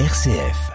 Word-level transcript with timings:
RCF. 0.00 0.72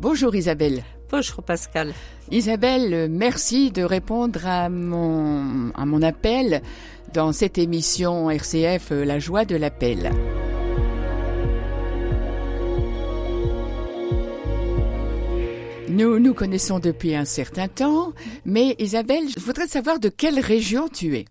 Bonjour 0.00 0.34
Isabelle. 0.34 0.82
Bonjour 1.12 1.44
Pascal. 1.44 1.92
Isabelle, 2.32 3.08
merci 3.08 3.70
de 3.70 3.84
répondre 3.84 4.44
à 4.48 4.68
mon, 4.68 5.70
à 5.76 5.86
mon 5.86 6.02
appel 6.02 6.60
dans 7.14 7.30
cette 7.30 7.56
émission 7.56 8.28
RCF 8.32 8.90
La 8.90 9.20
joie 9.20 9.44
de 9.44 9.54
l'appel. 9.54 10.10
Nous 15.98 16.20
nous 16.20 16.32
connaissons 16.32 16.78
depuis 16.78 17.16
un 17.16 17.24
certain 17.24 17.66
temps, 17.66 18.12
mais 18.44 18.76
Isabelle, 18.78 19.24
je 19.36 19.40
voudrais 19.40 19.66
savoir 19.66 19.98
de 19.98 20.08
quelle 20.08 20.38
région 20.38 20.86
tu 20.86 21.16
es. 21.16 21.24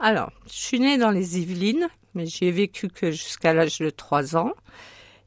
Alors, 0.00 0.32
je 0.48 0.54
suis 0.54 0.80
née 0.80 0.98
dans 0.98 1.12
les 1.12 1.38
Yvelines, 1.38 1.86
mais 2.12 2.26
j'y 2.26 2.46
ai 2.46 2.50
vécu 2.50 2.88
que 2.88 3.12
jusqu'à 3.12 3.54
l'âge 3.54 3.78
de 3.78 3.90
3 3.90 4.36
ans. 4.36 4.50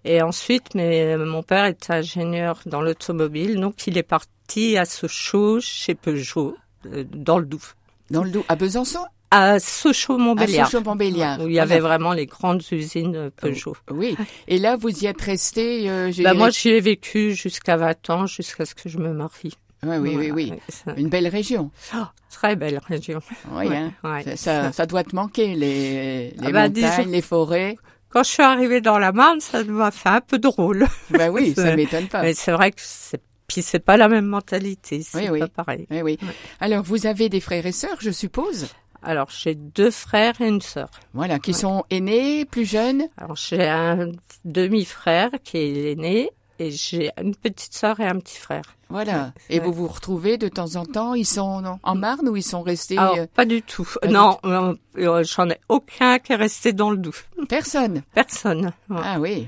Et 0.03 0.21
ensuite, 0.21 0.75
mais, 0.75 1.15
mon 1.15 1.43
père 1.43 1.63
était 1.63 1.93
ingénieur 1.93 2.59
dans 2.65 2.81
l'automobile, 2.81 3.57
donc 3.57 3.87
il 3.87 3.97
est 3.97 4.03
parti 4.03 4.77
à 4.77 4.83
Sochaux, 4.83 5.61
chez 5.61 5.95
Peugeot, 5.95 6.57
euh, 6.87 7.05
dans 7.09 7.37
le 7.37 7.45
Doubs. 7.45 7.61
Dans 8.09 8.25
le 8.25 8.31
Doubs, 8.31 8.45
à 8.49 8.57
Besançon 8.57 9.05
À 9.31 9.59
Sochaux-Montbéliard. 9.59 10.67
À 10.67 10.69
Sochaux-Montbéliard. 10.69 11.41
Où 11.41 11.47
il 11.47 11.53
y 11.53 11.59
avait 11.59 11.79
vraiment 11.79 12.13
les 12.13 12.25
grandes 12.25 12.61
usines 12.71 13.15
euh, 13.15 13.29
Peugeot. 13.29 13.75
Oui. 13.89 14.17
Et 14.47 14.57
là, 14.57 14.75
vous 14.75 14.89
y 14.89 15.05
êtes 15.05 15.21
resté 15.21 15.89
euh, 15.89 16.11
bah, 16.19 16.33
Moi, 16.33 16.49
j'y 16.49 16.69
ai 16.69 16.81
vécu 16.81 17.33
jusqu'à 17.33 17.77
20 17.77 18.09
ans, 18.09 18.25
jusqu'à 18.27 18.65
ce 18.65 18.75
que 18.75 18.89
je 18.89 18.97
me 18.97 19.13
marie. 19.13 19.53
Ouais, 19.83 19.97
oui, 19.97 20.15
oui, 20.15 20.31
oui, 20.31 20.53
oui. 20.53 20.93
Une 20.97 21.09
belle 21.09 21.27
région. 21.27 21.71
Oh, 21.95 22.03
très 22.29 22.55
belle 22.55 22.79
région. 22.85 23.19
Oui, 23.53 23.65
hein. 23.73 23.91
ça, 24.35 24.71
ça, 24.71 24.85
doit 24.85 25.03
te 25.03 25.15
manquer, 25.15 25.55
les, 25.55 26.31
les 26.31 26.35
ah 26.43 26.51
bah, 26.51 26.69
montagnes, 26.69 27.09
les 27.09 27.21
forêts. 27.21 27.77
Quand 28.09 28.23
je 28.23 28.29
suis 28.29 28.43
arrivée 28.43 28.81
dans 28.81 28.99
la 28.99 29.11
Marne, 29.11 29.39
ça 29.39 29.63
m'a 29.63 29.89
fait 29.89 30.09
un 30.09 30.21
peu 30.21 30.37
drôle. 30.37 30.85
Ben 31.09 31.31
oui, 31.31 31.53
ça 31.55 31.75
m'étonne 31.75 32.07
pas. 32.07 32.21
Mais 32.21 32.33
c'est 32.33 32.51
vrai 32.51 32.71
que 32.71 32.81
c'est 32.83 33.21
puis 33.47 33.61
c'est 33.61 33.79
pas 33.79 33.97
la 33.97 34.07
même 34.07 34.27
mentalité, 34.27 35.01
c'est 35.03 35.29
oui, 35.29 35.39
pas 35.39 35.45
oui. 35.45 35.51
pareil. 35.53 35.87
Oui, 35.91 36.01
oui. 36.01 36.19
Alors 36.61 36.83
vous 36.83 37.05
avez 37.05 37.27
des 37.27 37.41
frères 37.41 37.65
et 37.65 37.73
sœurs, 37.73 37.97
je 37.99 38.09
suppose? 38.09 38.67
Alors 39.03 39.29
j'ai 39.29 39.55
deux 39.55 39.91
frères 39.91 40.39
et 40.41 40.47
une 40.47 40.61
sœur. 40.61 40.89
Voilà, 41.13 41.39
qui 41.39 41.53
sont 41.53 41.83
aînés, 41.89 42.45
plus 42.45 42.65
jeunes 42.65 43.07
Alors 43.17 43.35
j'ai 43.35 43.67
un 43.67 44.11
demi-frère 44.45 45.29
qui 45.43 45.57
est 45.57 45.73
l'aîné 45.73 46.31
et 46.59 46.69
j'ai 46.69 47.09
une 47.19 47.35
petite 47.35 47.73
sœur 47.73 47.99
et 47.99 48.05
un 48.05 48.19
petit 48.19 48.37
frère. 48.37 48.75
Voilà. 48.89 49.33
Et 49.49 49.59
vous 49.59 49.73
vous 49.73 49.87
retrouvez 49.87 50.37
de 50.37 50.47
temps 50.47 50.75
en 50.75 50.85
temps 50.85 51.15
Ils 51.15 51.25
sont 51.25 51.63
en 51.81 51.95
Marne 51.95 52.29
ou 52.29 52.35
ils 52.35 52.43
sont 52.43 52.61
restés 52.61 52.97
Alors, 52.97 53.27
Pas 53.29 53.45
du 53.45 53.63
tout. 53.63 53.87
non, 54.07 54.37
euh, 54.45 54.75
j'en 55.23 55.49
ai 55.49 55.57
aucun 55.69 56.19
qui 56.19 56.33
est 56.33 56.35
resté 56.35 56.73
dans 56.73 56.91
le 56.91 56.97
Doubs. 56.97 57.15
Personne. 57.49 58.03
Personne. 58.13 58.73
Ah 58.93 59.17
oui. 59.19 59.47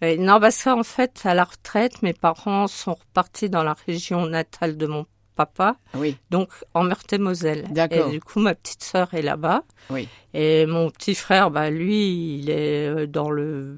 Et 0.00 0.18
non, 0.18 0.38
parce 0.38 0.62
qu'en 0.62 0.82
fait, 0.82 1.22
à 1.24 1.34
la 1.34 1.44
retraite, 1.44 2.02
mes 2.02 2.12
parents 2.12 2.66
sont 2.66 2.94
repartis 2.94 3.48
dans 3.48 3.62
la 3.64 3.74
région 3.86 4.26
natale 4.26 4.76
de 4.76 4.86
mon 4.86 5.06
papa. 5.34 5.76
Oui. 5.94 6.16
Donc 6.30 6.48
en 6.74 6.84
Meurthe-et-Moselle. 6.84 7.66
D'accord. 7.70 8.08
Et 8.08 8.10
du 8.10 8.20
coup, 8.20 8.40
ma 8.40 8.54
petite 8.54 8.82
sœur 8.82 9.12
est 9.14 9.22
là-bas. 9.22 9.62
Oui. 9.90 10.08
Et 10.32 10.66
mon 10.66 10.90
petit 10.90 11.14
frère, 11.14 11.50
bah 11.50 11.70
lui, 11.70 12.38
il 12.38 12.50
est 12.50 13.06
dans 13.06 13.30
le 13.30 13.76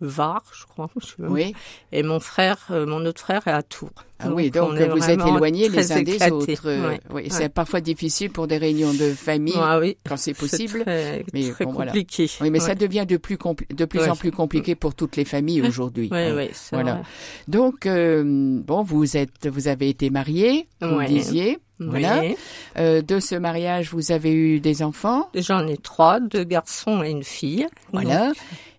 Var, 0.00 0.42
je 0.52 0.64
crois. 0.66 0.90
Oui. 1.18 1.54
Et 1.92 2.02
mon 2.02 2.20
frère, 2.20 2.58
euh, 2.70 2.86
mon 2.86 3.04
autre 3.04 3.20
frère 3.20 3.46
est 3.46 3.52
à 3.52 3.62
Tours. 3.62 3.90
Ah 4.18 4.28
donc 4.28 4.36
oui, 4.36 4.50
donc 4.50 4.78
vous 4.78 5.10
êtes 5.10 5.20
éloignés 5.20 5.68
les 5.68 5.92
uns 5.92 6.02
des 6.02 6.30
autres. 6.30 6.66
Euh, 6.66 6.96
oui, 7.10 7.28
c'est 7.30 7.48
parfois 7.48 7.80
difficile 7.80 8.30
pour 8.30 8.46
des 8.46 8.58
réunions 8.58 8.92
de 8.92 9.12
famille 9.12 9.54
ah, 9.56 9.78
oui. 9.78 9.96
quand 10.06 10.16
c'est 10.16 10.34
possible. 10.34 10.82
Très, 10.82 11.24
mais 11.32 11.50
très 11.50 11.64
compliqué. 11.64 12.26
Voilà. 12.26 12.42
Oui, 12.42 12.50
mais 12.50 12.60
ça 12.60 12.74
devient 12.74 13.06
de 13.08 13.16
plus 13.16 13.38
de 13.70 13.84
plus 13.84 14.08
en 14.08 14.16
plus 14.16 14.30
compliqué 14.30 14.74
pour 14.74 14.94
toutes 14.94 15.16
les 15.16 15.24
familles 15.24 15.62
aujourd'hui. 15.62 16.08
Oui, 16.10 16.18
hein. 16.18 16.34
oui, 16.36 16.50
voilà. 16.72 16.94
Vrai. 16.94 17.02
Donc 17.46 17.86
euh, 17.86 18.24
bon, 18.26 18.82
vous 18.82 19.16
êtes, 19.16 19.46
vous 19.46 19.68
avez 19.68 19.88
été 19.88 20.10
mariés, 20.10 20.66
vous 20.80 20.96
ouais. 20.96 21.06
disiez. 21.06 21.58
Voilà. 21.78 22.20
Oui. 22.20 22.36
Euh, 22.78 23.00
de 23.00 23.20
ce 23.20 23.34
mariage, 23.34 23.90
vous 23.90 24.12
avez 24.12 24.32
eu 24.32 24.60
des 24.60 24.82
enfants? 24.82 25.30
J'en 25.34 25.66
ai 25.66 25.78
trois, 25.78 26.20
deux 26.20 26.44
garçons 26.44 27.02
et 27.02 27.10
une 27.10 27.22
fille. 27.22 27.66
Voilà. 27.92 28.28
Donc. 28.28 28.36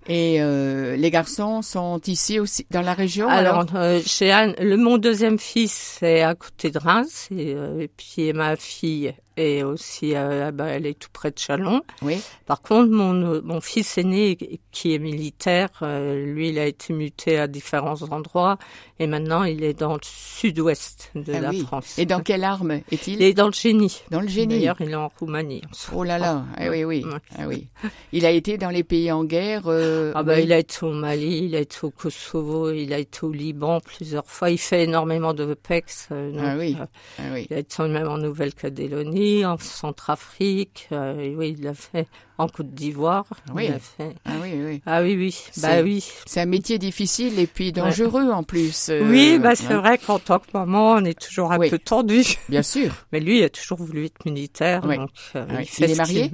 Et 0.08 0.42
euh, 0.42 0.96
les 0.96 1.12
garçons 1.12 1.62
sont 1.62 2.02
ici 2.08 2.40
aussi 2.40 2.66
dans 2.72 2.82
la 2.82 2.94
région 2.94 3.30
Alors, 3.30 3.60
alors 3.60 3.76
euh, 3.76 4.02
chez 4.04 4.32
Anne, 4.32 4.56
le 4.60 4.76
mon 4.76 4.98
deuxième 4.98 5.38
fils 5.38 5.98
c'est 6.00 6.24
à 6.24 6.34
côté 6.34 6.72
de 6.72 6.80
Reims 6.80 7.28
et, 7.32 7.54
euh, 7.54 7.82
et 7.82 7.88
puis 7.88 8.34
ma 8.34 8.56
fille 8.56 9.14
est 9.38 9.64
aussi 9.64 10.16
euh, 10.16 10.52
bah, 10.52 10.66
elle 10.68 10.86
est 10.86 10.98
tout 10.98 11.10
près 11.12 11.32
de 11.32 11.40
Chalon. 11.40 11.82
Oui. 12.02 12.22
Par 12.46 12.62
contre, 12.62 12.92
mon 12.92 13.42
mon 13.42 13.62
fils 13.62 13.98
aîné 13.98 14.38
qui 14.72 14.94
est 14.94 15.00
militaire, 15.00 15.70
euh, 15.82 16.26
lui 16.26 16.50
il 16.50 16.60
a 16.60 16.66
été 16.66 16.94
muté 16.94 17.38
à 17.38 17.48
différents 17.48 18.02
endroits 18.12 18.58
et 19.00 19.08
maintenant 19.08 19.44
il 19.44 19.64
est 19.64 19.78
dans 19.78 19.94
le 19.94 20.00
sud-ouest 20.04 21.12
de 21.16 21.34
ah 21.34 21.40
la 21.40 21.50
oui. 21.50 21.62
France. 21.62 21.98
Et 21.98 22.06
dans 22.06 22.22
quelle 22.22 22.44
arme 22.44 22.82
est-il? 22.92 23.16
Il 23.16 23.24
est 23.24 23.34
dans 23.34 23.48
le 23.48 23.54
génie. 23.54 24.02
Dans 24.10 24.22
le 24.22 24.28
génie. 24.28 24.56
D'ailleurs, 24.56 24.78
il 24.80 24.92
est 24.92 24.96
en 24.96 25.12
Roumanie. 25.20 25.62
Oh 25.94 26.04
là 26.04 26.18
là, 26.18 26.46
ah, 26.58 26.70
oui 26.70 26.84
oui. 26.84 27.06
Ah 27.38 27.48
oui. 27.48 27.68
Il 28.12 28.26
a 28.26 28.32
été 28.32 28.58
dans 28.58 28.70
les 28.70 28.84
pays 28.84 29.12
en 29.12 29.24
guerre. 29.24 29.64
Euh, 29.68 30.12
ah 30.16 30.24
bah 30.24 30.34
oui. 30.36 30.44
il 30.44 30.54
a 30.54 30.60
été 30.60 30.86
au 30.86 30.92
Mali, 30.92 31.46
il 31.46 31.56
a 31.56 31.60
été 31.60 31.78
au 31.84 31.92
Kosovo, 31.92 32.72
il 32.72 32.94
a 32.94 32.98
été 32.98 33.24
au 33.24 33.32
Liban 33.32 33.80
plusieurs 33.80 34.26
fois. 34.26 34.50
Il 34.50 34.58
fait 34.58 34.84
énormément 34.84 35.34
de 35.34 35.54
PEX. 35.54 36.10
Donc, 36.10 36.44
ah 36.44 36.56
oui. 36.58 36.76
Ah 37.18 37.24
oui. 37.34 37.48
Il 37.50 37.56
a 37.56 37.60
été 37.60 37.84
même 37.88 38.08
en 38.08 38.18
Nouvelle-Calédonie, 38.18 39.21
en 39.46 39.58
Centrafrique. 39.58 40.88
Euh, 40.92 41.34
oui, 41.38 41.56
il 41.58 41.64
l'a 41.64 41.74
fait 41.74 42.08
en 42.38 42.48
Côte 42.48 42.72
d'Ivoire. 42.72 43.26
Oui. 43.54 43.66
Il 43.68 43.74
a 43.74 43.80
fait... 43.80 44.16
Ah 44.26 44.32
oui 44.42 44.54
oui. 44.54 44.82
Ah 44.86 45.02
oui 45.02 45.16
oui. 45.16 45.38
Bah 45.62 45.82
oui. 45.84 46.04
C'est 46.26 46.42
un 46.42 46.46
métier 46.46 46.80
difficile 46.80 47.40
et 47.40 47.48
puis 47.48 47.72
dangereux 47.72 48.26
ouais. 48.26 48.34
en 48.34 48.44
plus. 48.44 48.90
Euh, 48.90 49.08
oui, 49.10 49.38
bah 49.40 49.56
c'est 49.56 49.74
hein. 49.74 49.80
vrai 49.80 49.98
qu'en 49.98 50.20
tant 50.20 50.40
que 50.40 50.48
maman, 50.54 50.94
on 50.94 51.06
est 51.06 51.20
toujours 51.20 51.52
un 51.52 51.60
oui. 51.60 51.70
peu 51.70 51.78
tendu. 51.78 52.24
Bien 52.50 52.64
sûr. 52.64 52.92
Mais 53.12 53.20
lui, 53.20 53.40
il 53.40 53.44
a 53.44 53.50
toujours 53.50 53.78
voulu 53.78 54.06
être 54.06 54.26
militaire. 54.26 54.82
Oui. 54.86 54.98
Donc, 54.98 55.10
euh, 55.36 55.46
ah, 55.50 55.62
il, 55.62 55.70
il 55.78 55.92
est 55.92 55.96
marié. 55.96 56.32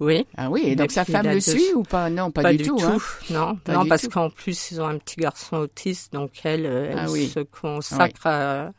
Oui. 0.00 0.26
Ah 0.36 0.50
oui. 0.50 0.62
Et 0.64 0.76
donc 0.76 0.90
sa 0.90 1.04
femme 1.04 1.26
le 1.26 1.40
suit 1.40 1.72
ou 1.74 1.82
pas? 1.82 2.10
Non, 2.10 2.30
pas, 2.30 2.42
pas 2.42 2.52
du, 2.52 2.58
du 2.58 2.64
tout. 2.64 2.78
tout. 2.78 2.86
Hein. 2.86 2.98
Non, 3.30 3.56
pas 3.56 3.72
non, 3.74 3.86
parce 3.86 4.08
qu'en 4.08 4.30
plus 4.30 4.70
ils 4.72 4.80
ont 4.80 4.86
un 4.86 4.98
petit 4.98 5.16
garçon 5.16 5.56
autiste, 5.58 6.12
donc 6.12 6.32
elle, 6.44 6.66
elle 6.66 6.98
ah, 6.98 7.06
se 7.08 7.40
consacre 7.40 8.26
à, 8.26 8.72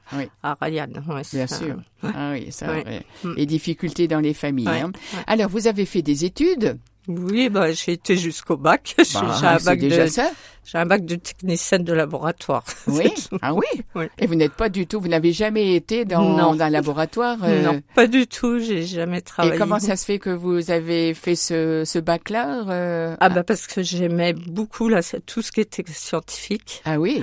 à 0.43 0.55
Ryan. 0.61 0.87
Bien 1.31 1.47
ça. 1.47 1.65
Ah 2.15 2.31
oui, 2.33 2.51
ça. 2.51 2.67
Ouais. 2.67 2.83
Ouais. 2.85 3.33
Les 3.35 3.45
difficultés 3.45 4.07
dans 4.07 4.19
les 4.19 4.33
familles. 4.33 4.67
Hein. 4.67 4.91
Alors, 5.27 5.49
vous 5.49 5.67
avez 5.67 5.85
fait 5.85 6.01
des 6.01 6.25
études? 6.25 6.77
Oui, 7.07 7.49
bah, 7.49 7.71
j'ai 7.71 7.93
été 7.93 8.17
jusqu'au 8.17 8.57
bac. 8.57 8.95
J'ai 9.03 9.19
bah, 9.19 9.39
un 9.43 9.57
bac 9.57 9.79
déjà 9.79 10.05
de, 10.05 10.09
ça. 10.09 10.31
J'ai 10.63 10.79
un 10.79 10.85
bac 10.85 11.05
de 11.05 11.15
technicienne 11.15 11.83
de 11.83 11.93
laboratoire. 11.93 12.63
Oui? 12.87 13.11
ah 13.41 13.53
oui? 13.53 13.65
oui. 13.93 14.05
Et 14.17 14.25
vous 14.25 14.35
n'êtes 14.35 14.53
pas 14.53 14.69
du 14.69 14.87
tout. 14.87 14.99
Vous 14.99 15.07
n'avez 15.07 15.31
jamais 15.31 15.75
été 15.75 16.05
dans, 16.05 16.23
non. 16.23 16.55
dans 16.55 16.63
un 16.63 16.69
laboratoire. 16.69 17.37
Euh... 17.45 17.61
Non, 17.61 17.81
pas 17.93 18.07
du 18.07 18.25
tout. 18.25 18.59
J'ai 18.59 18.83
jamais 18.83 19.21
travaillé. 19.21 19.55
Et 19.55 19.57
comment 19.57 19.79
ça 19.79 19.95
se 19.95 20.05
fait 20.05 20.17
que 20.17 20.29
vous 20.29 20.71
avez 20.71 21.13
fait 21.13 21.35
ce, 21.35 21.83
ce 21.85 21.99
bac-là 21.99 22.63
euh... 22.69 23.15
Ah 23.19 23.29
bah 23.29 23.43
parce 23.43 23.67
que 23.67 23.83
j'aimais 23.83 24.33
beaucoup 24.33 24.89
là 24.89 25.01
tout 25.25 25.41
ce 25.41 25.51
qui 25.51 25.61
était 25.61 25.83
scientifique. 25.91 26.81
Ah 26.85 26.99
oui? 26.99 27.21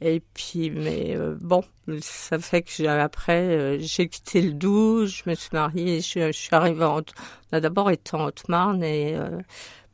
Et 0.00 0.22
puis, 0.34 0.70
mais 0.70 1.16
euh, 1.16 1.36
bon, 1.40 1.64
ça 2.00 2.38
fait 2.38 2.62
que 2.62 2.86
après, 2.86 3.40
euh, 3.40 3.78
j'ai 3.80 4.08
quitté 4.08 4.42
le 4.42 4.52
Doubs, 4.52 5.06
je 5.06 5.22
me 5.26 5.34
suis 5.34 5.50
mariée, 5.52 6.00
je, 6.00 6.28
je 6.28 6.38
suis 6.38 6.54
arrivée 6.54 6.84
en... 6.84 7.00
On 7.00 7.56
a 7.56 7.60
d'abord 7.60 7.90
été 7.90 8.16
en 8.16 8.26
Haute-Marne 8.26 8.84
et 8.84 9.16
euh, 9.16 9.40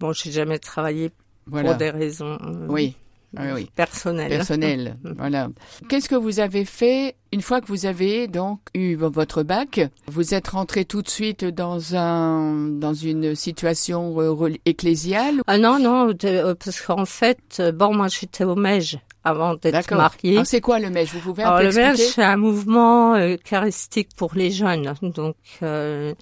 bon, 0.00 0.12
j'ai 0.12 0.31
jamais 0.31 0.59
travaillé 0.59 1.10
voilà. 1.47 1.70
pour 1.70 1.78
des 1.78 1.91
raisons 1.91 2.38
oui. 2.69 2.97
Oui, 3.39 3.47
oui. 3.55 3.71
personnelles. 3.75 4.28
Personnelles, 4.31 4.97
voilà. 5.17 5.49
Qu'est-ce 5.89 6.09
que 6.09 6.15
vous 6.15 6.41
avez 6.41 6.65
fait 6.65 7.17
une 7.33 7.43
fois 7.43 7.61
que 7.61 7.67
vous 7.67 7.87
avez 7.87 8.28
donc 8.28 8.61
eu 8.75 8.95
votre 8.97 9.43
bac? 9.43 9.81
Vous 10.07 10.34
êtes 10.34 10.48
rentré 10.48 10.84
tout 10.84 11.03
de 11.03 11.09
suite 11.09 11.45
dans 11.45 11.97
un 11.97 12.69
dans 12.69 12.95
une 12.95 13.34
situation 13.34 14.15
euh, 14.21 14.51
ecclésiale? 14.66 15.42
Ah 15.47 15.59
non, 15.59 15.78
non, 15.78 16.07
de, 16.09 16.53
parce 16.54 16.81
qu'en 16.81 17.04
fait, 17.07 17.63
bon, 17.75 17.95
moi 17.95 18.09
j'étais 18.09 18.45
au 18.45 18.54
Mège 18.54 18.98
avant 19.25 19.54
d'être 19.54 19.95
mariée. 19.95 20.45
C'est 20.45 20.60
quoi 20.60 20.78
le 20.78 20.91
MEJ 20.91 21.15
Vous 21.15 21.21
pouvez 21.21 21.42
un 21.42 21.47
Alors, 21.48 21.59
peu 21.59 21.65
Le 21.65 21.84
expliquer? 21.86 22.13
c'est 22.13 22.22
un 22.22 22.36
mouvement 22.36 23.15
euh, 23.15 23.36
charistique 23.42 24.10
pour 24.16 24.33
les 24.34 24.51
jeunes. 24.51 24.95
Donc, 25.01 25.36
euh, 25.63 26.15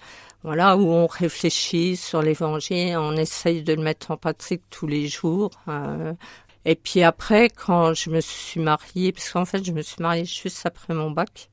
voilà, 0.43 0.77
où 0.77 0.89
on 0.89 1.07
réfléchit 1.07 1.95
sur 1.95 2.21
l'évangile, 2.21 2.95
on 2.97 3.15
essaye 3.15 3.61
de 3.63 3.73
le 3.73 3.81
mettre 3.81 4.11
en 4.11 4.17
pratique 4.17 4.61
tous 4.69 4.87
les 4.87 5.07
jours. 5.07 5.51
Euh, 5.67 6.13
et 6.65 6.75
puis 6.75 7.03
après, 7.03 7.49
quand 7.49 7.93
je 7.93 8.09
me 8.09 8.21
suis 8.21 8.59
mariée, 8.59 9.11
parce 9.11 9.31
qu'en 9.31 9.45
fait, 9.45 9.63
je 9.63 9.71
me 9.71 9.81
suis 9.81 10.01
mariée 10.01 10.25
juste 10.25 10.65
après 10.65 10.93
mon 10.93 11.11
bac. 11.11 11.49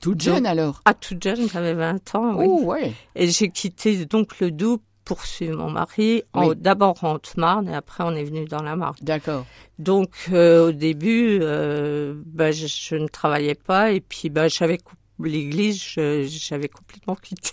Toute 0.00 0.22
jeune 0.22 0.46
alors? 0.46 0.80
Ah, 0.86 0.94
toute 0.94 1.22
jeune, 1.22 1.48
j'avais 1.48 1.74
20 1.74 2.14
ans, 2.14 2.34
oui. 2.36 2.46
Oh, 2.48 2.62
ouais. 2.64 2.94
Et 3.14 3.28
j'ai 3.28 3.50
quitté 3.50 4.06
donc 4.06 4.40
le 4.40 4.50
Doubs 4.50 4.80
pour 5.04 5.26
suivre 5.26 5.58
mon 5.58 5.70
mari, 5.70 6.22
oui. 6.34 6.54
d'abord 6.56 7.02
en 7.02 7.14
Haute-Marne 7.14 7.68
et 7.68 7.74
après 7.74 8.04
on 8.04 8.12
est 8.12 8.22
venu 8.22 8.44
dans 8.44 8.62
la 8.62 8.76
Marne. 8.76 8.94
D'accord. 9.02 9.44
Donc 9.78 10.12
euh, 10.32 10.68
au 10.68 10.72
début, 10.72 11.40
euh, 11.42 12.14
bah, 12.26 12.52
je, 12.52 12.66
je, 12.66 12.94
ne 12.94 13.08
travaillais 13.08 13.56
pas 13.56 13.90
et 13.90 14.00
puis 14.00 14.30
bah, 14.30 14.46
j'avais 14.46 14.78
l'église, 15.18 15.82
j'avais 15.82 16.68
complètement 16.68 17.16
quitté. 17.16 17.52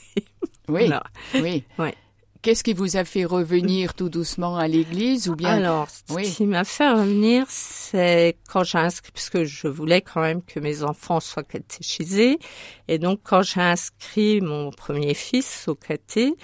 Oui, 0.69 0.89
oui. 1.34 1.63
Ouais. 1.80 1.95
Qu'est-ce 2.42 2.63
qui 2.63 2.74
vous 2.74 2.98
a 2.98 3.06
fait 3.06 3.25
revenir 3.25 3.94
tout 3.94 4.10
doucement 4.10 4.57
à 4.57 4.68
l'église 4.68 5.30
ou 5.30 5.36
bien 5.36 5.56
Alors, 5.56 5.88
ce 5.89 6.36
qui 6.36 6.45
m'a 6.45 6.63
fait 6.63 6.89
revenir, 6.89 7.45
c'est 7.50 8.38
quand 8.50 8.63
j'ai 8.63 8.78
inscrit, 8.78 9.12
puisque 9.12 9.44
je 9.44 9.68
voulais 9.68 10.01
quand 10.01 10.22
même 10.22 10.42
que 10.42 10.60
mes 10.60 10.84
enfants 10.84 11.19
soient 11.19 11.44
catéchisés, 11.44 12.39
et 12.88 13.00
donc 13.00 13.19
quand 13.24 13.42
j'ai 13.42 13.62
inscrit 13.62 14.42
mon 14.42 14.72
premier 14.72 15.13
fils 15.13 15.68
au 15.68 15.75
caté, 15.75 16.36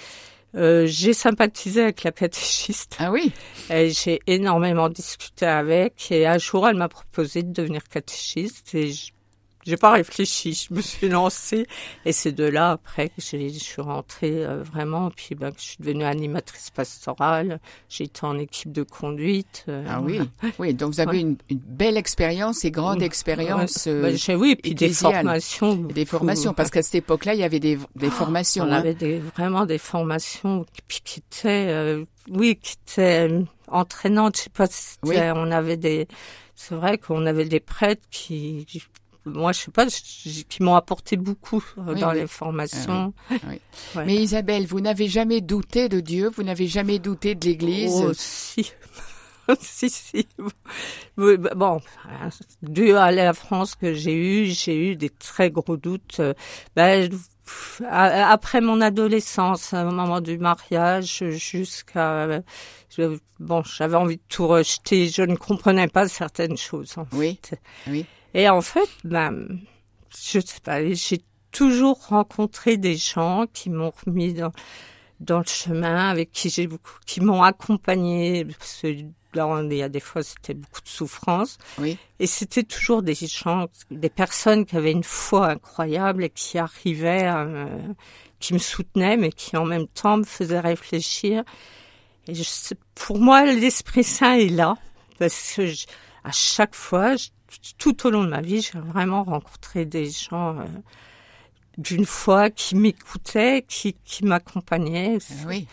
euh, 0.56 0.86
j'ai 0.86 1.14
sympathisé 1.14 1.82
avec 1.82 2.04
la 2.04 2.12
catéchiste. 2.12 2.98
Ah 3.00 3.12
oui. 3.12 3.32
Et 3.72 3.90
j'ai 3.90 4.20
énormément 4.28 4.90
discuté 4.90 5.46
avec. 5.46 6.12
Et 6.12 6.28
un 6.28 6.38
jour, 6.38 6.68
elle 6.68 6.76
m'a 6.76 6.90
proposé 6.90 7.42
de 7.42 7.52
devenir 7.52 7.84
catéchiste. 7.86 8.76
Et 8.76 8.92
j'ai 9.66 9.78
pas 9.78 9.92
réfléchi, 9.92 10.54
je 10.54 10.74
me 10.74 10.82
suis 10.82 11.10
lancée 11.10 11.66
et 12.06 12.12
c'est 12.12 12.32
de 12.32 12.44
là 12.44 12.72
après 12.72 13.10
que 13.10 13.22
je 13.22 13.48
suis 13.60 13.82
rentrée 13.82 14.46
euh, 14.46 14.64
vraiment, 14.64 15.10
puis 15.10 15.36
ben, 15.36 15.52
que 15.52 15.60
je 15.60 15.66
suis 15.66 15.78
devenue 15.80 16.04
animatrice 16.04 16.70
pastorale, 16.70 17.60
j'ai 17.90 18.06
été 18.06 18.26
en 18.26 18.38
équipe 18.38 18.72
de 18.72 18.84
conduite. 18.84 19.66
Euh, 19.70 19.86
ah 19.88 20.02
oui, 20.02 20.20
oui, 20.60 20.74
donc 20.74 20.94
vous 20.94 21.00
avez 21.00 21.20
une, 21.20 21.38
une, 21.50 21.60
belle 21.60 21.98
expérience 21.98 22.66
et 22.66 22.72
grande 22.72 23.02
expérience. 23.02 23.86
Ouais. 23.86 24.16
Ben, 24.28 24.36
oui, 24.36 24.56
puis 24.56 24.76
des 24.76 24.90
formations. 24.90 25.76
Des 25.76 26.06
formations, 26.06 26.54
parce 26.54 26.70
qu'à 26.70 26.82
cette 26.82 26.96
époque-là, 26.96 27.34
il 27.34 27.40
y 27.40 27.44
avait 27.44 27.60
des, 27.60 27.78
des 27.96 28.08
oh, 28.08 28.12
formations. 28.12 28.66
On 28.66 28.72
hein. 28.72 28.74
avait 28.74 28.94
des, 28.94 29.20
vraiment 29.20 29.66
des 29.66 29.78
formations 29.78 30.66
qui, 30.88 31.02
qui 31.02 31.20
étaient, 31.20 31.68
euh, 31.70 32.04
oui, 32.30 32.60
qui 32.62 32.76
étaient 32.86 33.30
entraînantes. 33.68 34.38
Je 34.38 34.42
sais 34.44 34.50
pas, 34.50 34.68
si 34.68 34.98
on 35.04 35.52
avait 35.52 35.78
des, 35.78 36.08
c'est 36.56 36.76
vrai 36.76 36.98
qu'on 36.98 37.26
avait 37.26 37.46
des 37.46 37.60
prêtres 37.60 38.06
qui 38.10 38.66
moi, 39.26 39.52
je 39.54 39.60
sais 39.62 39.72
pas, 39.72 39.86
qui 39.88 40.64
m'ont 40.64 40.76
apporté 40.76 41.16
beaucoup 41.16 41.64
euh, 41.78 41.96
dans 41.96 42.12
les 42.12 42.28
formations. 42.28 43.14
Ah 43.30 43.36
Mais 44.06 44.16
Isabelle, 44.16 44.66
vous 44.66 44.82
n'avez 44.82 45.08
jamais 45.08 45.42
douté 45.42 45.88
de 45.88 46.00
Dieu, 46.00 46.30
vous 46.36 46.44
n'avez 46.44 46.68
jamais 46.68 47.00
douté 47.00 47.36
de 47.36 47.46
l'Église? 47.46 47.94
Oh, 47.94 48.12
si. 48.14 48.74
si, 49.60 49.90
si. 49.90 50.28
Bon, 51.18 51.82
dû 52.62 52.96
à 52.96 53.12
la 53.12 53.34
France 53.34 53.76
que 53.76 53.94
j'ai 53.94 54.16
eue, 54.16 54.46
j'ai 54.46 54.92
eu 54.92 54.96
des 54.96 55.10
très 55.10 55.52
gros 55.52 55.78
doutes. 55.78 56.22
Ben, 56.76 57.10
après 57.90 58.62
mon 58.62 58.82
adolescence, 58.82 59.74
au 59.74 59.92
moment 59.92 60.22
du 60.22 60.38
mariage, 60.38 61.24
jusqu'à 61.32 62.42
bon, 63.40 63.64
j'avais 63.64 63.96
envie 63.96 64.18
de 64.18 64.22
tout 64.30 64.48
rejeter. 64.48 65.08
Je 65.08 65.24
ne 65.24 65.36
comprenais 65.36 65.88
pas 65.88 66.08
certaines 66.08 66.58
choses. 66.58 66.98
En 66.98 67.06
oui. 67.14 67.40
Oui. 67.88 68.06
Et 68.34 68.50
en 68.50 68.62
fait, 68.62 68.90
ben, 69.04 69.60
je 70.16 70.40
sais 70.40 70.60
pas, 70.64 70.84
j'ai 70.94 71.22
toujours 71.52 72.08
rencontré 72.08 72.78
des 72.78 72.96
gens 72.96 73.46
qui 73.54 73.70
m'ont 73.70 73.94
remis 74.06 74.34
dans, 74.34 74.52
dans 75.20 75.40
le 75.40 75.46
chemin, 75.46 76.10
avec 76.10 76.32
qui 76.32 76.50
j'ai 76.50 76.68
beaucoup, 76.68 76.98
qui 77.06 77.22
m'ont 77.22 77.44
accompagné. 77.44 78.48
Il 79.36 79.74
y 79.74 79.84
a 79.84 79.90
des 79.90 80.00
fois, 80.00 80.24
c'était 80.24 80.54
beaucoup 80.54 80.82
de 80.82 80.88
souffrance. 80.88 81.58
Oui. 81.78 81.98
Et 82.20 82.28
c'était 82.28 82.64
toujours 82.64 83.02
des 83.02 83.16
gens, 83.16 83.68
des 83.92 84.10
personnes 84.10 84.66
qui 84.66 84.76
avaient 84.78 84.92
une 84.92 85.04
foi 85.04 85.50
incroyable 85.50 86.24
et 86.26 86.30
qui 86.30 86.58
arrivaient, 86.58 87.26
à, 87.26 87.48
qui 88.40 88.54
me 88.54 88.60
soutenaient, 88.60 89.18
mais 89.18 89.32
qui 89.32 89.58
en 89.58 89.66
même 89.66 89.88
temps 89.88 90.18
me 90.18 90.24
faisaient 90.24 90.60
réfléchir. 90.60 91.44
Et 92.28 92.36
je, 92.36 92.44
pour 92.96 93.20
moi, 93.20 93.46
l'Esprit 93.46 94.04
Saint 94.04 94.36
est 94.36 94.50
là, 94.50 94.78
parce 95.20 95.54
que 95.56 95.68
à 96.24 96.32
chaque 96.32 96.76
fois, 96.76 97.16
je, 97.16 97.28
tout 97.78 98.08
au 98.08 98.10
long 98.10 98.24
de 98.24 98.30
ma 98.30 98.42
vie, 98.42 98.62
j'ai 98.62 98.80
vraiment 98.80 99.24
rencontré 99.24 99.86
des 99.86 100.10
gens 100.10 100.58
euh, 100.60 100.64
d'une 101.78 102.06
foi 102.06 102.50
qui 102.50 102.76
m'écoutaient, 102.76 103.66
qui, 103.68 103.96
qui 104.06 104.26
m'accompagnaient. 104.26 105.18
Ah 105.20 105.48
oui. 105.48 105.68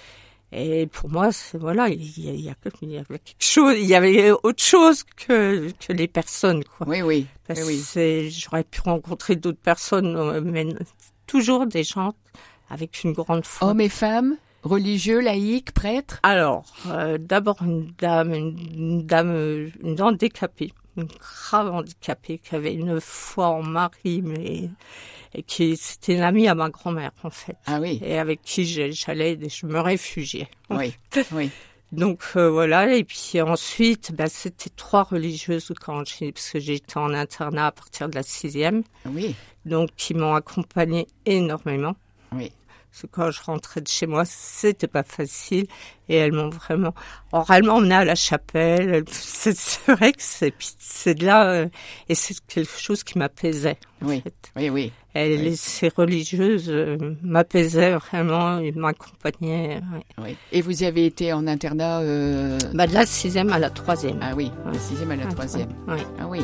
Et 0.53 0.87
pour 0.89 1.09
moi, 1.11 1.31
voilà, 1.55 1.89
il 1.89 2.19
y, 2.19 2.29
a, 2.29 2.33
il, 2.33 2.41
y 2.41 2.45
y, 2.45 2.99
avait 2.99 3.19
quelque 3.19 3.37
chose, 3.39 3.77
il 3.79 3.87
y 3.87 3.95
avait 3.95 4.33
autre 4.33 4.63
chose 4.63 5.05
que, 5.05 5.71
que 5.87 5.93
les 5.93 6.09
personnes, 6.09 6.65
quoi. 6.65 6.89
Oui, 6.89 7.03
oui. 7.03 7.27
Parce 7.47 7.63
oui, 7.63 7.81
oui. 7.95 8.31
j'aurais 8.31 8.65
pu 8.65 8.81
rencontrer 8.81 9.37
d'autres 9.37 9.61
personnes, 9.61 10.17
euh, 10.17 10.41
mais 10.45 10.67
toujours 11.27 11.67
des 11.67 11.85
gens 11.85 12.15
avec 12.69 13.05
une 13.05 13.13
grande 13.13 13.47
foi. 13.47 13.69
Hommes 13.69 13.81
et 13.81 13.89
femmes 13.89 14.37
Religieux, 14.63 15.21
laïcs, 15.21 15.73
prêtres? 15.73 16.21
Alors, 16.23 16.67
euh, 16.89 17.17
d'abord 17.19 17.63
une 17.63 17.93
dame, 17.99 18.35
une, 18.35 19.07
dame, 19.07 19.71
une 19.83 19.95
dame 19.95 20.09
handicapée, 20.09 20.73
une 20.97 21.05
grave 21.05 21.73
handicapée 21.73 22.39
qui 22.39 22.55
avait 22.55 22.75
une 22.75 23.01
foi 23.01 23.49
en 23.49 23.63
Marie, 23.63 24.23
mais 24.23 24.71
et 25.35 25.43
qui 25.43 25.77
c'était 25.77 26.15
une 26.15 26.23
amie 26.23 26.49
à 26.49 26.55
ma 26.55 26.71
grand-mère 26.71 27.13
en 27.23 27.31
fait. 27.31 27.57
Ah 27.67 27.81
oui. 27.81 28.01
Et 28.05 28.19
avec 28.19 28.43
qui 28.43 28.65
j'allais, 28.65 29.39
je 29.49 29.67
me 29.67 29.81
réfugiais. 29.81 30.49
Oui. 30.71 30.95
oui. 31.33 31.51
Donc 31.93 32.23
euh, 32.37 32.49
voilà, 32.49 32.95
et 32.95 33.03
puis 33.03 33.41
ensuite, 33.41 34.13
bah, 34.13 34.29
c'était 34.29 34.71
trois 34.71 35.03
religieuses 35.03 35.73
quand 35.81 36.05
j'ai, 36.07 36.31
parce 36.31 36.51
que 36.51 36.61
j'étais 36.61 36.99
en 36.99 37.13
internat 37.13 37.67
à 37.67 37.73
partir 37.73 38.09
de 38.09 38.15
la 38.15 38.23
sixième. 38.23 38.85
Oui. 39.07 39.35
Donc 39.65 39.91
qui 39.97 40.15
m'ont 40.15 40.35
accompagnée 40.35 41.07
énormément. 41.27 41.97
Oui. 42.33 42.53
Parce 42.91 43.03
que 43.03 43.07
quand 43.09 43.31
je 43.31 43.43
rentrais 43.43 43.81
de 43.81 43.89
chez 43.89 44.07
moi, 44.07 44.25
c'était 44.25 44.89
pas 44.89 45.03
facile. 45.03 45.67
Et 46.11 46.17
elles 46.17 46.33
m'ont 46.33 46.51
vraiment, 46.51 46.93
oralement 47.31 47.77
emmené 47.77 47.95
à 47.95 48.05
la 48.05 48.17
chapelle. 48.17 49.05
C'est 49.09 49.87
vrai 49.87 50.13
que 50.13 50.21
c'est, 50.21 50.53
c'est 50.59 51.15
de 51.15 51.25
là, 51.25 51.51
euh, 51.51 51.69
et 52.09 52.17
c'est 52.17 52.35
quelque 52.47 52.79
chose 52.79 53.05
qui 53.05 53.17
m'apaisait. 53.17 53.79
Oui. 54.03 54.21
Fait. 54.23 54.35
oui, 54.57 54.71
oui. 54.71 54.93
Et 55.15 55.37
oui. 55.39 55.57
ces 55.57 55.89
religieuses 55.89 56.69
euh, 56.69 56.97
m'apaisaient 57.23 57.93
vraiment, 57.93 58.59
et 58.59 58.73
m'accompagnaient. 58.73 59.81
Oui. 59.93 60.01
oui. 60.23 60.37
Et 60.53 60.63
vous 60.63 60.83
avez 60.83 61.07
été 61.07 61.33
en 61.33 61.47
internat 61.47 62.01
euh... 62.01 62.59
bah, 62.75 62.87
De 62.87 62.95
la 62.95 63.07
sixième 63.07 63.53
à 63.53 63.59
la 63.59 63.71
troisième. 63.71 64.19
Ah 64.21 64.33
oui, 64.37 64.51
de 64.67 64.73
la 64.73 64.79
sixième 64.79 65.11
à 65.13 65.17
la 65.17 65.27
troisième. 65.27 65.69
Oui. 65.89 66.01
Ah 66.19 66.27
oui. 66.29 66.41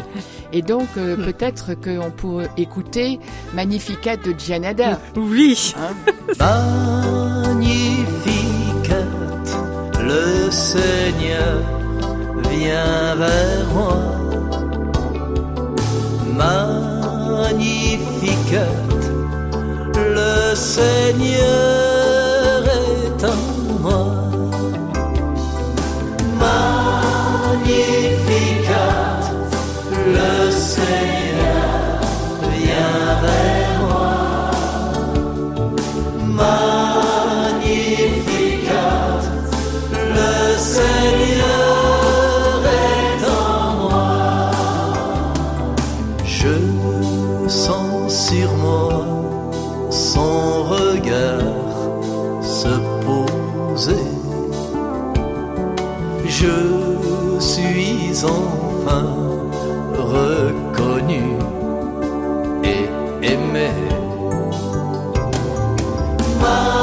Et 0.53 0.63
donc, 0.63 0.89
euh, 0.97 1.17
mm. 1.17 1.25
peut-être 1.25 1.75
qu'on 1.75 2.11
pourrait 2.11 2.51
écouter 2.57 3.19
Magnificat 3.53 4.17
de 4.17 4.33
Gianada. 4.39 5.01
Oui. 5.17 5.75
Hein 5.77 5.95
Magnificat, 6.39 8.16
le 10.07 10.51
Seigneur 10.51 11.63
vient 12.51 13.15
vers 13.17 13.67
moi. 13.75 13.99
Magnificat, 17.45 17.57
le 19.95 20.55
Seigneur 20.55 21.43
est 22.65 23.25
en 23.25 23.41
moi. 23.81 24.26
Magnificat, 66.47 66.76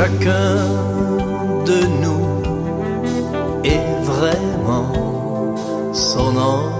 Chacun 0.00 0.56
de 1.66 1.78
nous 2.00 3.62
est 3.64 4.02
vraiment 4.02 5.54
son 5.92 6.34
enfant. 6.38 6.79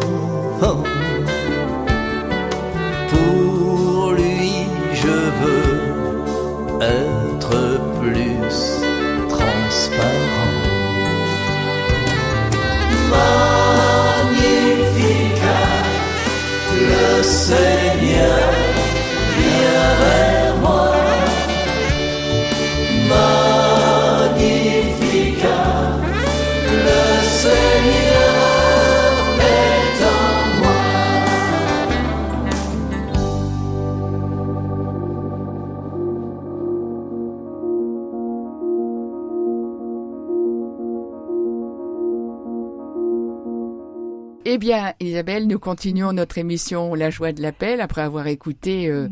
Eh 44.53 44.59
bien, 44.59 44.95
Isabelle, 44.99 45.47
nous 45.47 45.61
continuons 45.61 46.13
notre 46.13 46.37
émission 46.37 46.97
La 46.97 47.09
joie 47.11 47.31
de 47.31 47.41
l'appel 47.41 47.81
après 47.81 48.03
avoir 48.03 48.27
écouté 48.27 48.89
euh, 48.89 49.07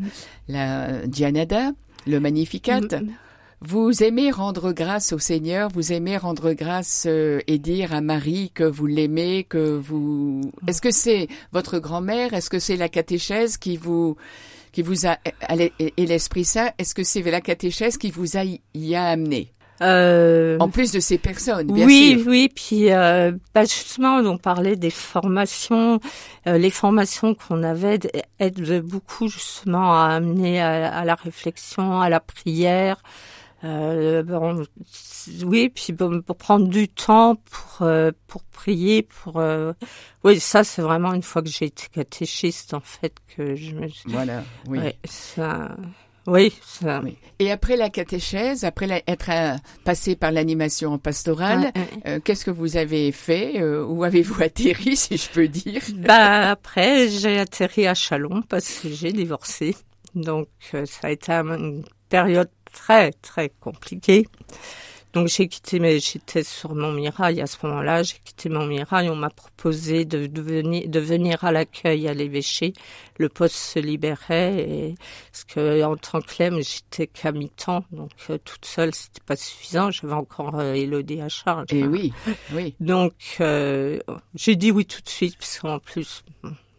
la 0.49 1.07
Dianada, 1.07 1.71
le 2.05 2.19
Magnificat. 2.19 2.81
Mm. 2.81 3.07
Vous 3.61 4.03
aimez 4.03 4.31
rendre 4.31 4.73
grâce 4.73 5.13
au 5.13 5.17
Seigneur, 5.17 5.69
vous 5.73 5.93
aimez 5.93 6.17
rendre 6.17 6.51
grâce 6.51 7.05
euh, 7.07 7.39
et 7.47 7.57
dire 7.57 7.93
à 7.93 8.01
Marie 8.01 8.51
que 8.53 8.65
vous 8.65 8.85
l'aimez, 8.85 9.45
que 9.45 9.77
vous. 9.77 10.41
Est-ce 10.67 10.81
que 10.81 10.91
c'est 10.91 11.29
votre 11.53 11.79
grand-mère? 11.79 12.33
Est-ce 12.33 12.49
que 12.49 12.59
c'est 12.59 12.75
la 12.75 12.89
catéchèse 12.89 13.55
qui 13.55 13.77
vous 13.77 14.17
qui 14.73 14.81
vous 14.81 15.07
a 15.07 15.19
et 15.57 15.71
et 15.95 16.05
l'Esprit 16.05 16.43
Saint 16.43 16.71
Est-ce 16.77 16.93
que 16.93 17.05
c'est 17.05 17.21
la 17.21 17.39
catéchèse 17.39 17.97
qui 17.97 18.11
vous 18.11 18.35
a 18.35 18.43
y 18.43 18.95
a 18.95 19.05
amené? 19.05 19.53
Euh, 19.81 20.57
En 20.59 20.69
plus 20.69 20.91
de 20.91 20.99
ces 20.99 21.17
personnes, 21.17 21.67
bien 21.71 21.85
oui, 21.85 22.17
sûr. 22.19 22.27
oui, 22.27 22.49
puis 22.53 22.91
euh, 22.91 23.31
bah, 23.53 23.63
justement, 23.63 24.17
on 24.17 24.37
parlait 24.37 24.75
des 24.75 24.89
formations. 24.89 25.99
Euh, 26.47 26.57
les 26.57 26.69
formations 26.69 27.33
qu'on 27.33 27.63
avait 27.63 27.99
aident 28.39 28.81
beaucoup 28.81 29.27
justement 29.29 29.93
à 29.93 30.07
amener 30.15 30.59
à, 30.61 30.93
à 30.93 31.05
la 31.05 31.15
réflexion, 31.15 32.01
à 32.01 32.09
la 32.09 32.19
prière. 32.19 32.97
Euh, 33.65 34.23
bon, 34.23 34.63
oui, 35.43 35.69
puis 35.69 35.91
bon, 35.91 36.21
pour 36.21 36.37
prendre 36.37 36.67
du 36.69 36.87
temps 36.87 37.35
pour 37.35 37.85
euh, 37.85 38.11
pour 38.27 38.41
prier, 38.43 39.01
pour 39.03 39.37
euh, 39.37 39.73
oui, 40.23 40.39
ça 40.39 40.63
c'est 40.63 40.81
vraiment 40.81 41.13
une 41.13 41.23
fois 41.23 41.41
que 41.41 41.49
j'ai 41.49 41.65
été 41.65 41.87
catéchiste 41.91 42.73
en 42.73 42.79
fait 42.79 43.13
que 43.35 43.55
je 43.55 43.75
me 43.75 43.89
suis. 43.89 44.09
Voilà. 44.11 44.43
Oui. 44.67 44.79
Ouais, 44.79 44.95
ça, 45.03 45.75
oui, 46.29 46.53
ça. 46.65 47.01
Oui. 47.03 47.17
Et 47.39 47.51
après 47.51 47.75
la 47.77 47.89
catéchèse, 47.89 48.63
après 48.63 48.87
la- 48.87 49.01
être 49.07 49.29
euh, 49.29 49.55
passé 49.85 50.15
par 50.15 50.31
l'animation 50.31 50.97
pastorale, 50.97 51.71
euh, 52.05 52.19
qu'est-ce 52.23 52.45
que 52.45 52.51
vous 52.51 52.77
avez 52.77 53.11
fait 53.11 53.61
euh, 53.61 53.83
Où 53.85 54.03
avez-vous 54.03 54.41
atterri, 54.43 54.95
si 54.95 55.17
je 55.17 55.29
peux 55.29 55.47
dire? 55.47 55.81
Bah 55.95 56.49
après, 56.51 57.07
j'ai 57.09 57.39
atterri 57.39 57.87
à 57.87 57.93
Chalon 57.93 58.41
parce 58.47 58.79
que 58.79 58.89
j'ai 58.89 59.11
divorcé. 59.11 59.75
Donc 60.15 60.47
euh, 60.73 60.85
ça 60.85 61.07
a 61.07 61.11
été 61.11 61.31
une 61.31 61.83
période 62.09 62.49
très 62.73 63.11
très 63.13 63.49
compliquée. 63.59 64.27
Donc 65.13 65.27
j'ai 65.27 65.47
quitté, 65.47 65.79
mais 65.79 65.99
j'étais 65.99 66.43
sur 66.43 66.75
mon 66.75 66.91
mirail 66.91 67.41
à 67.41 67.47
ce 67.47 67.57
moment-là. 67.65 68.03
J'ai 68.03 68.17
quitté 68.23 68.47
mon 68.49 68.65
mirail. 68.67 69.09
On 69.09 69.15
m'a 69.15 69.29
proposé 69.31 70.05
de, 70.05 70.27
de 70.27 70.41
venir, 70.41 70.87
de 70.87 70.99
venir 70.99 71.43
à 71.43 71.51
l'accueil 71.51 72.07
à 72.07 72.13
l'évêché. 72.13 72.73
Le 73.17 73.27
poste 73.27 73.55
se 73.55 73.79
libérait 73.79 74.59
et 74.69 74.95
parce 75.31 75.43
que 75.45 75.83
en 75.83 75.97
tant 75.97 76.21
que 76.21 76.31
lemme, 76.39 76.59
j'étais 76.61 77.07
qu'à 77.07 77.31
mi-temps, 77.31 77.83
donc 77.91 78.11
euh, 78.29 78.37
toute 78.43 78.65
seule, 78.65 78.93
c'était 78.93 79.21
pas 79.25 79.35
suffisant. 79.35 79.89
J'avais 79.91 80.13
encore 80.13 80.59
euh, 80.59 80.73
Élodie 80.73 81.21
à 81.21 81.29
charge. 81.29 81.67
Eh 81.71 81.83
hein. 81.83 81.89
oui, 81.91 82.13
oui. 82.53 82.75
Donc, 82.79 83.13
euh, 83.41 83.99
j'ai 84.35 84.55
dit 84.55 84.71
oui 84.71 84.85
tout 84.85 85.01
de 85.01 85.09
suite, 85.09 85.37
parce 85.37 85.59
qu'en 85.59 85.79
plus, 85.79 86.23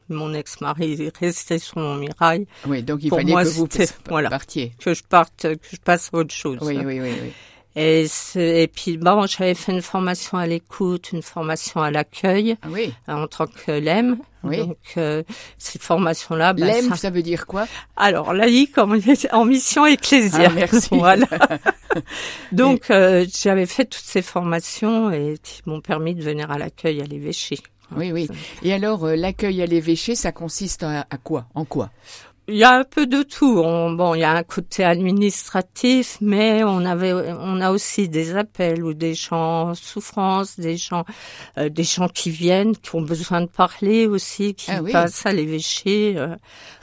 mon 0.09 0.35
ex-mari 0.35 1.11
restait 1.21 1.59
sur 1.59 1.79
mon 1.79 1.95
mirail, 1.97 2.47
Oui, 2.67 2.83
donc 2.83 3.01
il 3.03 3.09
Pour 3.09 3.19
fallait 3.19 3.33
moi, 3.33 3.45
que 3.45 3.49
vous 3.49 3.69
voilà. 4.09 4.29
partiez. 4.29 4.73
que 4.79 4.93
je 4.95 5.03
parte, 5.03 5.43
que 5.43 5.69
je 5.73 5.77
passe 5.77 6.11
à 6.13 6.19
autre 6.19 6.35
chose. 6.35 6.59
Oui, 6.63 6.77
oui, 6.79 7.01
oui, 7.01 7.13
oui. 7.23 7.33
Et, 7.77 8.07
et 8.37 8.67
puis, 8.69 8.97
bon, 8.97 9.27
j'avais 9.27 9.55
fait 9.55 9.71
une 9.73 9.83
formation 9.83 10.39
à 10.39 10.47
l'écoute, 10.47 11.13
une 11.13 11.23
formation 11.23 11.81
à 11.81 11.91
l'accueil 11.91 12.57
Ah 12.63 12.69
oui. 12.71 12.93
euh, 13.09 13.13
en 13.13 13.27
tant 13.29 13.47
que 13.47 13.71
LEM. 13.71 14.19
Oui. 14.43 14.57
Donc, 14.59 14.77
euh, 14.97 15.23
ces 15.59 15.79
formations-là, 15.79 16.53
ben, 16.53 16.67
L'aime, 16.67 16.89
ça- 16.89 16.97
ça 16.97 17.11
veut 17.11 17.23
dire 17.23 17.47
quoi? 17.47 17.67
Alors 17.97 18.33
laïque 18.33 18.77
en, 18.79 18.89
en 19.33 19.45
mission 19.45 19.87
ecclésiale. 19.87 20.47
Ah, 20.51 20.55
merci. 20.55 20.89
voilà. 20.93 21.27
Donc, 22.53 22.91
euh, 22.91 23.27
j'avais 23.43 23.67
fait 23.67 23.85
toutes 23.85 24.05
ces 24.05 24.23
formations 24.23 25.11
et 25.11 25.37
qui 25.43 25.63
m'ont 25.67 25.81
permis 25.81 26.15
de 26.15 26.23
venir 26.23 26.51
à 26.51 26.59
l'accueil 26.59 27.01
à 27.01 27.05
l'évêché. 27.05 27.59
Oui, 27.97 28.13
oui. 28.13 28.29
Et 28.63 28.73
alors, 28.73 29.05
euh, 29.05 29.17
l'accueil 29.17 29.61
à 29.63 29.67
l'évêché, 29.67 30.15
ça 30.15 30.31
consiste 30.33 30.85
à, 30.85 31.07
à 31.11 31.17
quoi? 31.19 31.47
En 31.55 31.65
quoi? 31.65 31.91
Il 32.51 32.57
y 32.57 32.65
a 32.65 32.73
un 32.75 32.85
peu 32.85 33.07
de 33.07 33.23
tout. 33.23 33.59
On- 33.65 33.93
bon, 33.93 34.15
il 34.15 34.21
y 34.21 34.25
a 34.25 34.33
un 34.33 34.43
côté 34.43 34.83
administratif, 34.85 36.19
mais 36.21 36.65
on 36.65 36.85
avait, 36.85 37.13
on 37.13 37.61
a 37.61 37.71
aussi 37.71 38.09
des 38.09 38.37
appels 38.37 38.83
ou 38.83 38.93
des 38.93 39.15
gens 39.15 39.69
en 39.71 39.75
souffrance, 39.75 40.59
des 40.59 40.77
gens, 40.77 41.05
euh, 41.59 41.69
des 41.69 41.85
gens 41.85 42.09
qui 42.09 42.31
viennent, 42.31 42.77
qui 42.77 42.95
ont 42.97 43.03
besoin 43.03 43.41
de 43.43 43.47
parler 43.47 44.07
aussi, 44.07 44.55
qui 44.55 44.71
Ah 44.71 44.83
oui. 44.83 44.93
passent 44.93 45.25
à 45.27 45.33
l'évêché. 45.33 46.15
Euh, 46.17 46.35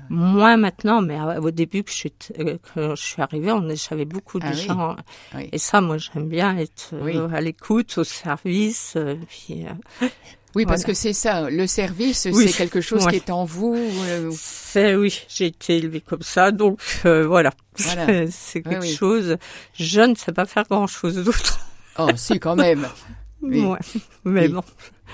moins 0.10 0.56
maintenant, 0.56 1.02
mais 1.02 1.20
euh, 1.20 1.42
au 1.42 1.52
début 1.52 1.84
que 1.84 1.92
je 1.92 1.96
suis, 1.98 2.14
euh, 2.40 2.58
que 2.74 2.96
je 2.96 3.02
suis 3.02 3.22
arrivée, 3.22 3.52
on 3.52 3.68
j'avais 3.76 4.06
beaucoup 4.06 4.40
de 4.40 4.46
Ah 4.48 4.54
gens. 4.54 4.96
Oui. 5.36 5.50
Et 5.52 5.58
ça, 5.58 5.82
moi, 5.82 5.98
j'aime 5.98 6.30
bien 6.30 6.58
être 6.58 6.92
euh, 6.94 7.28
à 7.34 7.42
l'écoute, 7.42 7.98
au 7.98 8.04
service. 8.06 8.94
euh, 8.96 9.16
puis, 9.28 9.66
euh, 9.66 10.08
Oui, 10.56 10.66
parce 10.66 10.82
Voilà. 10.82 10.94
que 10.94 10.98
c'est 11.00 11.14
ça. 11.14 11.50
Le 11.50 11.68
service, 11.68 12.28
Oui. 12.32 12.48
c'est 12.48 12.58
quelque 12.58 12.82
chose 12.82 13.06
Ouais. 13.06 13.12
qui 13.12 13.18
est 13.18 13.30
en 13.30 13.46
vous. 13.46 13.76
euh, 13.76 14.32
C'est 14.34 14.96
oui, 14.96 15.22
j'ai 15.30 15.48
été 15.48 15.78
élevée 15.78 16.02
comme 16.02 16.22
ça, 16.24 16.52
donc 16.52 16.80
euh, 17.06 17.28
voilà. 17.28 17.52
Voilà. 17.78 18.06
C'est- 18.08 18.28
C'est 18.32 18.60
Oui, 18.66 18.72
quelque 18.74 18.82
oui. 18.84 18.96
chose. 18.96 19.38
Je 19.74 20.02
ne 20.02 20.16
sais 20.16 20.32
pas 20.32 20.46
faire 20.46 20.64
grand 20.70 20.88
chose 20.88 21.16
d'autre. 21.24 21.60
Oh, 22.00 22.10
si, 22.16 22.40
quand 22.40 22.56
même. 22.56 22.88
Oui. 23.44 23.62
Ouais. 23.62 23.78
Mais 24.24 24.48
bon, 24.48 24.64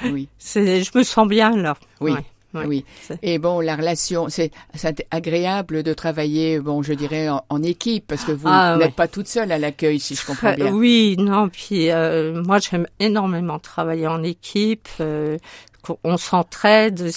Oui, 0.05 0.29
c'est, 0.37 0.81
je 0.81 0.97
me 0.97 1.03
sens 1.03 1.27
bien 1.27 1.57
là. 1.57 1.75
Oui. 1.99 2.11
Ouais, 2.13 2.25
oui. 2.53 2.85
c'est- 3.01 3.17
Et 3.23 3.39
bon, 3.39 3.59
la 3.59 3.75
relation, 3.75 4.27
c'est 4.29 4.51
c'est 4.75 5.05
agréable 5.11 5.83
de 5.83 5.93
travailler, 5.93 6.59
bon, 6.59 6.81
je 6.83 6.93
dirais, 6.93 7.29
en, 7.29 7.43
en 7.49 7.63
équipe, 7.63 8.05
parce 8.07 8.23
que 8.23 8.31
vous 8.31 8.47
Ah, 8.49 8.75
n'êtes 8.77 8.87
ouais. 8.87 8.91
pas 8.93 9.07
toute 9.07 9.27
seule 9.27 9.51
à 9.51 9.57
l'accueil, 9.57 9.99
si 9.99 10.15
je 10.15 10.25
comprends 10.25 10.53
bien. 10.53 10.71
Oui, 10.73 11.15
non, 11.19 11.49
puis 11.49 11.89
euh, 11.91 12.41
moi 12.43 12.59
j'aime 12.59 12.87
énormément 12.99 13.59
travailler 13.59 14.07
en 14.07 14.23
équipe. 14.23 14.87
euh, 14.99 15.37
on 16.03 16.17
s'entraide. 16.17 17.09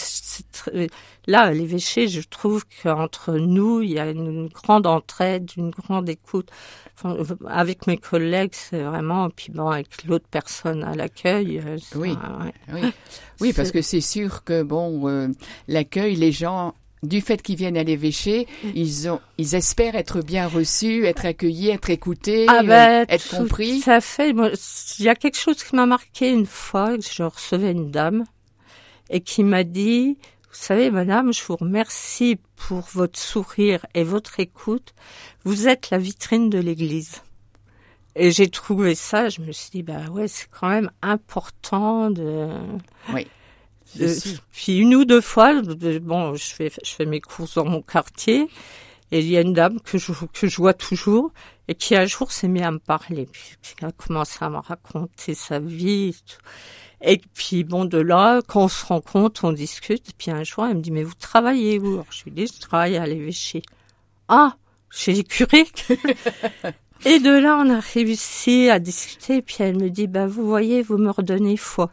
très- 0.53 0.89
Là, 1.29 1.41
à 1.43 1.51
l'évêché, 1.51 2.07
je 2.07 2.21
trouve 2.21 2.65
qu'entre 2.83 3.33
nous, 3.35 3.81
il 3.83 3.91
y 3.93 3.99
a 3.99 4.09
une 4.11 4.47
grande 4.49 4.87
entraide, 4.87 5.51
une 5.57 5.71
grande 5.71 6.09
écoute. 6.09 6.51
Enfin, 6.97 7.17
avec 7.49 7.87
mes 7.89 7.97
collègues, 7.97 8.53
c'est 8.53 8.83
vraiment, 8.83 9.29
puis 9.31 9.51
bon, 9.53 9.67
avec 9.69 10.05
l'autre 10.05 10.27
personne 10.31 10.85
à 10.85 10.95
l'accueil. 10.95 11.59
euh, 11.67 11.79
Oui. 11.97 12.11
ouais. 12.11 12.53
Oui, 12.73 12.93
oui 13.41 13.53
parce 13.53 13.73
que 13.73 13.83
c'est 13.83 14.01
sûr 14.01 14.45
que 14.45 14.63
bon, 14.63 15.09
euh, 15.09 15.29
l'accueil, 15.67 16.15
les 16.15 16.31
gens, 16.31 16.75
du 17.03 17.21
fait 17.21 17.43
qu'ils 17.43 17.57
viennent 17.57 17.77
à 17.77 17.83
l'évêché, 17.85 18.47
Mm. 18.65 18.69
ils 18.75 19.09
ont, 19.11 19.21
ils 19.39 19.55
espèrent 19.57 19.97
être 19.97 20.23
bien 20.23 20.47
reçus, 20.47 21.05
être 21.07 21.27
accueillis, 21.27 21.71
être 21.71 21.91
écoutés, 21.91 22.47
Ah 22.49 22.61
euh, 22.61 22.63
ben, 22.63 23.07
être 23.09 23.37
compris. 23.37 23.83
à 23.87 24.01
fait. 24.01 24.33
Moi, 24.33 24.51
Il 25.01 25.05
y 25.05 25.09
a 25.09 25.15
quelque 25.17 25.37
chose 25.39 25.63
qui 25.63 25.75
m'a 25.77 25.87
marqué 25.87 26.31
une 26.31 26.47
fois, 26.47 26.97
que 26.97 27.03
je 27.05 27.23
recevais 27.25 27.73
une 27.73 27.91
dame 27.91 28.25
et 29.11 29.21
qui 29.21 29.45
m'a 29.45 29.65
dit, 29.65 30.19
vous 30.43 30.63
savez, 30.63 30.91
madame, 30.91 31.33
je 31.33 31.43
vous 31.45 31.57
remercie 31.57 32.39
pour 32.57 32.81
votre 32.93 33.19
sourire 33.19 33.85
et 33.95 34.05
votre 34.05 34.41
écoute. 34.41 34.95
Vous 35.45 35.69
êtes 35.69 35.91
la 35.91 35.99
vitrine 35.99 36.51
de 36.51 36.59
l'église. 36.59 37.23
Et 38.15 38.31
j'ai 38.31 38.49
trouvé 38.49 38.95
ça, 38.95 39.29
je 39.29 39.43
me 39.43 39.53
suis 39.53 39.71
dit, 39.71 39.83
bah 39.83 40.07
ouais, 40.11 40.27
c'est 40.29 40.49
quand 40.51 40.69
même 40.71 40.91
important 41.03 42.11
de... 42.11 42.49
Oui. 43.13 43.27
de- 43.97 44.15
puis 44.53 44.79
une 44.79 44.95
ou 44.95 45.05
deux 45.05 45.21
fois, 45.21 45.61
de- 45.61 45.99
bon, 45.99 46.35
je 46.35 46.45
fais, 46.47 46.73
je 46.83 46.91
fais 46.93 47.05
mes 47.05 47.21
courses 47.21 47.55
dans 47.57 47.67
mon 47.67 47.83
quartier, 47.83 48.49
et 49.13 49.21
il 49.21 49.29
y 49.29 49.37
a 49.37 49.43
une 49.43 49.53
dame 49.53 49.81
que 49.81 49.99
je, 49.99 50.13
que 50.33 50.47
je 50.49 50.57
vois 50.57 50.73
toujours, 50.73 51.31
et 51.69 51.75
qui 51.75 51.97
un 51.97 52.07
jour 52.07 52.33
s'est 52.33 52.49
mis 52.49 52.63
à 52.63 52.71
me 52.71 52.79
parler, 52.79 53.29
puis 53.31 53.57
qui 53.77 53.85
a 53.85 53.93
commencé 53.93 54.39
à 54.41 54.51
me 54.51 54.59
raconter 54.59 55.35
sa 55.35 55.59
vie, 55.59 56.09
et. 56.09 56.15
Et 57.03 57.21
puis 57.35 57.63
bon, 57.63 57.85
de 57.85 57.99
là, 57.99 58.41
quand 58.47 58.65
on 58.65 58.69
se 58.69 58.87
rencontre, 58.87 59.45
on 59.45 59.53
discute, 59.53 60.13
puis 60.17 60.31
un 60.31 60.45
jour, 60.45 60.65
elle 60.65 60.77
me 60.77 60.81
dit, 60.81 60.91
mais 60.91 61.03
vous 61.03 61.15
travaillez 61.15 61.79
où? 61.79 61.93
Alors, 61.93 62.07
Je 62.11 62.25
lui 62.25 62.31
dis, 62.31 62.47
je 62.47 62.59
travaille 62.59 62.97
à 62.97 63.07
l'évêché. 63.07 63.63
Ah, 64.29 64.57
chez 64.91 65.13
les 65.13 65.25
curés 65.25 65.67
Et 67.05 67.21
de 67.21 67.31
là, 67.31 67.59
on 67.61 67.69
a 67.71 67.81
réussi 67.81 68.71
à 68.71 68.79
discuter, 68.79 69.43
puis 69.43 69.57
elle 69.61 69.77
me 69.77 69.91
dit, 69.91 70.07
bah 70.07 70.27
vous 70.27 70.47
voyez, 70.47 70.83
vous 70.83 70.97
me 70.97 71.11
redonnez 71.11 71.59
foi. 71.59 71.93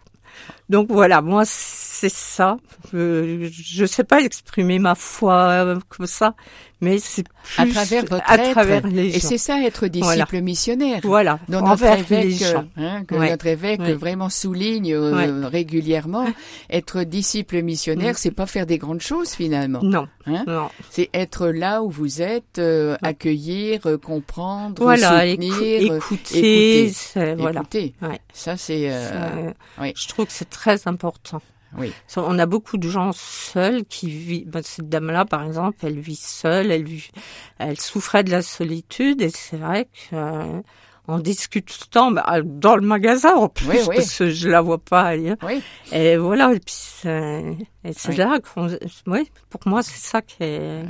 Donc 0.70 0.88
voilà, 0.89 1.22
moi 1.22 1.43
c'est 1.46 2.10
ça. 2.10 2.58
Euh, 2.93 3.50
je 3.51 3.86
sais 3.86 4.03
pas 4.03 4.22
exprimer 4.22 4.79
ma 4.79 4.96
foi 4.96 5.34
euh, 5.50 5.79
comme 5.89 6.05
ça, 6.08 6.36
mais 6.82 6.98
c'est 7.00 7.24
plus 7.24 7.62
À 7.62 7.65
travers 7.67 8.05
votre 8.05 8.24
à 8.29 8.36
être. 8.38 8.51
travers 8.51 8.88
les 8.88 9.08
Et 9.15 9.20
gens. 9.20 9.27
c'est 9.29 9.38
ça, 9.38 9.62
être 9.62 9.88
disciple 9.88 10.05
Voilà. 10.25 10.41
missionnaire. 10.41 11.00
Voilà, 11.03 11.39
Dont 11.50 11.60
notre 11.60 11.72
envers 11.72 12.00
évêque, 12.00 12.24
les 12.25 12.32
gens. 12.32 12.65
hein, 12.77 13.03
que 13.05 13.15
Ouais. 13.15 13.29
notre 13.29 13.48
évêque 13.48 13.79
Ouais. 13.82 13.93
vraiment 13.93 14.29
souligne 14.29 14.93
euh, 14.93 15.48
régulièrement, 15.48 16.25
être 16.70 17.03
disciple 17.03 17.62
missionnaire, 17.62 18.13
Mm. 18.13 18.17
c'est 18.17 18.32
pas 18.32 18.46
faire 18.46 18.65
des 18.65 18.77
grandes 18.77 19.01
choses 19.01 19.32
finalement. 19.32 19.79
Non, 19.84 20.08
Hein? 20.25 20.46
Non. 20.48 20.70
C'est 20.89 21.10
être 21.13 21.48
là 21.50 21.84
où 21.84 21.89
vous 21.89 22.22
êtes, 22.22 22.58
euh, 22.58 22.96
accueillir, 23.01 23.82
euh, 23.86 23.98
comprendre, 23.98 24.82
Voilà, 24.82 25.20
soutenir, 25.29 25.53
écou- 25.53 25.91
euh, 25.91 25.98
écouter, 25.98 26.86
écouter. 26.86 27.36
voilà. 27.38 27.60
écouter. 27.60 27.93
Ça 28.34 28.55
c'est 28.58 28.88
euh. 28.89 29.51
Je 29.96 30.08
trouve 30.08 30.25
que 30.27 30.32
c'est 30.32 30.50
très 30.53 30.88
important. 30.88 31.41
Oui. 31.77 31.91
On 32.17 32.38
a 32.38 32.45
beaucoup 32.45 32.77
de 32.77 32.88
gens 32.88 33.12
seuls 33.13 33.83
qui 33.86 34.07
vivent. 34.10 34.48
ben, 34.48 34.62
cette 34.63 34.89
dame-là, 34.89 35.25
par 35.25 35.43
exemple, 35.43 35.77
elle 35.83 36.00
vit 36.00 36.15
seule, 36.15 36.72
elle, 36.72 36.83
vit- 36.83 37.10
elle 37.57 37.79
souffrait 37.79 38.24
de 38.24 38.29
la 38.31 38.43
solitude, 38.43 39.22
et 39.22 39.29
c'est 39.29 39.57
vrai 39.57 39.88
que 40.12 40.62
on 41.07 41.19
discute 41.19 41.65
tout 41.65 41.77
le 41.81 41.88
temps 41.89 42.12
bah, 42.12 42.38
dans 42.43 42.75
le 42.75 42.81
magasin 42.81 43.33
en 43.36 43.50
plus, 43.50 43.67
Oui, 43.67 43.77
oui. 43.89 43.95
parce 43.98 44.17
que 44.17 44.29
je 44.29 44.50
la 44.50 44.62
vois 44.62 44.77
pas 44.77 45.01
ailleurs. 45.01 45.38
oui. 45.45 45.62
Et 45.91 46.15
voilà, 46.17 46.53
et 46.53 46.60
puis 46.60 46.74
c'est 46.74 48.17
là 48.17 48.39
qu'on. 48.39 48.67
Oui, 49.07 49.29
pour 49.50 49.62
moi, 49.65 49.83
c'est 49.83 50.00
ça 50.00 50.22
qui 50.22 50.38
est. 50.41 50.83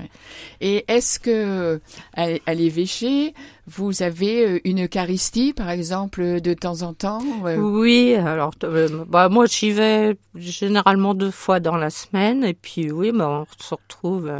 Et 0.61 0.85
est-ce 0.87 1.19
que 1.19 1.81
à, 2.15 2.27
à 2.45 2.53
l'évêché, 2.53 3.33
vous 3.65 4.03
avez 4.03 4.45
euh, 4.47 4.59
une 4.65 4.85
Eucharistie, 4.85 5.53
par 5.53 5.69
exemple, 5.71 6.41
de 6.41 6.53
temps 6.53 6.83
en 6.83 6.93
temps 6.93 7.21
euh, 7.45 7.55
Oui, 7.57 8.13
alors 8.15 8.51
euh, 8.63 9.03
bah 9.07 9.29
moi 9.29 9.45
j'y 9.47 9.71
vais 9.71 10.17
généralement 10.35 11.13
deux 11.15 11.31
fois 11.31 11.59
dans 11.59 11.75
la 11.77 11.89
semaine 11.89 12.43
et 12.43 12.53
puis 12.53 12.91
oui, 12.91 13.11
bah 13.11 13.27
on 13.29 13.63
se 13.63 13.73
retrouve. 13.73 14.31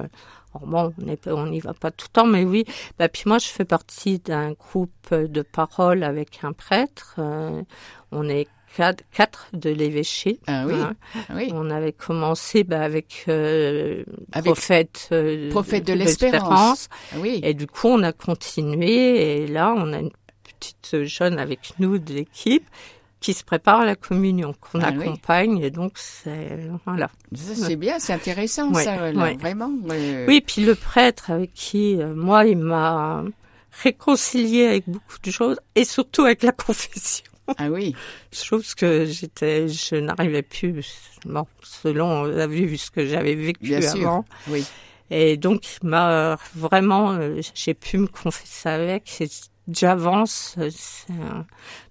Bon, 0.61 0.93
on 1.27 1.47
n'y 1.47 1.59
va 1.59 1.73
pas 1.73 1.91
tout 1.91 2.07
le 2.09 2.13
temps, 2.13 2.27
mais 2.27 2.43
oui. 2.43 2.65
Bah 2.97 3.09
puis 3.09 3.23
moi 3.25 3.37
je 3.39 3.47
fais 3.47 3.65
partie 3.65 4.19
d'un 4.19 4.51
groupe 4.53 5.13
de 5.13 5.41
parole 5.41 6.03
avec 6.03 6.39
un 6.43 6.53
prêtre. 6.53 7.15
euh, 7.19 7.61
on 8.11 8.29
est 8.29 8.47
quatre, 8.75 9.03
quatre 9.11 9.47
de 9.53 9.69
l'évêché. 9.69 10.39
Ah 10.47 10.65
oui, 10.65 10.73
hein. 10.73 10.95
oui. 11.35 11.51
On 11.53 11.69
avait 11.69 11.93
commencé 11.93 12.63
bah, 12.63 12.81
avec, 12.81 13.25
euh, 13.27 14.03
Avec 14.31 14.53
prophète, 14.53 15.09
euh, 15.11 15.49
Prophète 15.49 15.85
de 15.85 15.93
l'espérance. 15.93 16.89
Ah 17.13 17.17
oui. 17.19 17.39
et 17.43 17.53
du 17.53 17.67
coup, 17.67 17.87
on 17.87 18.03
a 18.03 18.11
continué 18.11 19.43
et 19.43 19.47
là, 19.47 19.73
on 19.77 19.93
a 19.93 19.99
une 19.99 20.11
petite 20.43 21.03
jeune 21.03 21.39
avec 21.39 21.73
nous 21.79 21.97
de 21.97 22.13
l'équipe 22.13 22.67
qui 23.23 23.33
se 23.33 23.43
prépare 23.43 23.79
à 23.81 23.85
la 23.85 23.95
communion, 23.95 24.53
qu'on 24.59 24.81
Ah 24.81 24.91
oui. 24.95 25.01
accompagne 25.07 25.59
et 25.63 25.71
donc 25.71 25.93
c'est 25.95 26.59
voilà. 26.85 27.09
C'est 27.33 27.75
bien, 27.77 27.97
c'est 27.97 28.13
intéressant 28.13 28.71
Ouais, 28.71 28.83
ça, 28.83 29.11
là, 29.11 29.23
ouais. 29.23 29.35
vraiment. 29.37 29.71
Oui, 30.27 30.41
puis 30.41 30.63
le 30.63 30.75
prêtre 30.75 31.31
avec 31.31 31.53
qui 31.53 31.99
euh, 31.99 32.13
moi 32.13 32.45
il 32.45 32.57
m'a 32.59 33.23
réconcilié 33.83 34.67
avec 34.67 34.83
beaucoup 34.87 35.17
de 35.23 35.31
choses 35.31 35.57
et 35.75 35.85
surtout 35.85 36.23
avec 36.23 36.43
la 36.43 36.51
confession. 36.65 37.25
Ah 37.57 37.69
oui, 37.69 37.93
Chose 38.31 38.73
que 38.73 39.05
j'étais, 39.05 39.67
je 39.67 39.95
n'arrivais 39.95 40.43
plus, 40.43 40.81
bon, 41.25 41.45
selon 41.61 42.23
la 42.23 42.47
vue 42.47 42.65
vu 42.65 42.77
ce 42.77 42.89
que 42.89 43.05
j'avais 43.05 43.35
vécu 43.35 43.65
Bien 43.67 43.81
sûr. 43.81 44.07
avant. 44.07 44.25
oui. 44.47 44.63
Et 45.09 45.35
donc, 45.35 45.63
m'a 45.83 46.37
vraiment, 46.55 47.11
euh, 47.11 47.41
j'ai 47.53 47.73
pu 47.73 47.97
me 47.97 48.07
confesser 48.07 48.69
avec. 48.69 49.21
J'avance. 49.71 50.55
euh, 50.57 50.69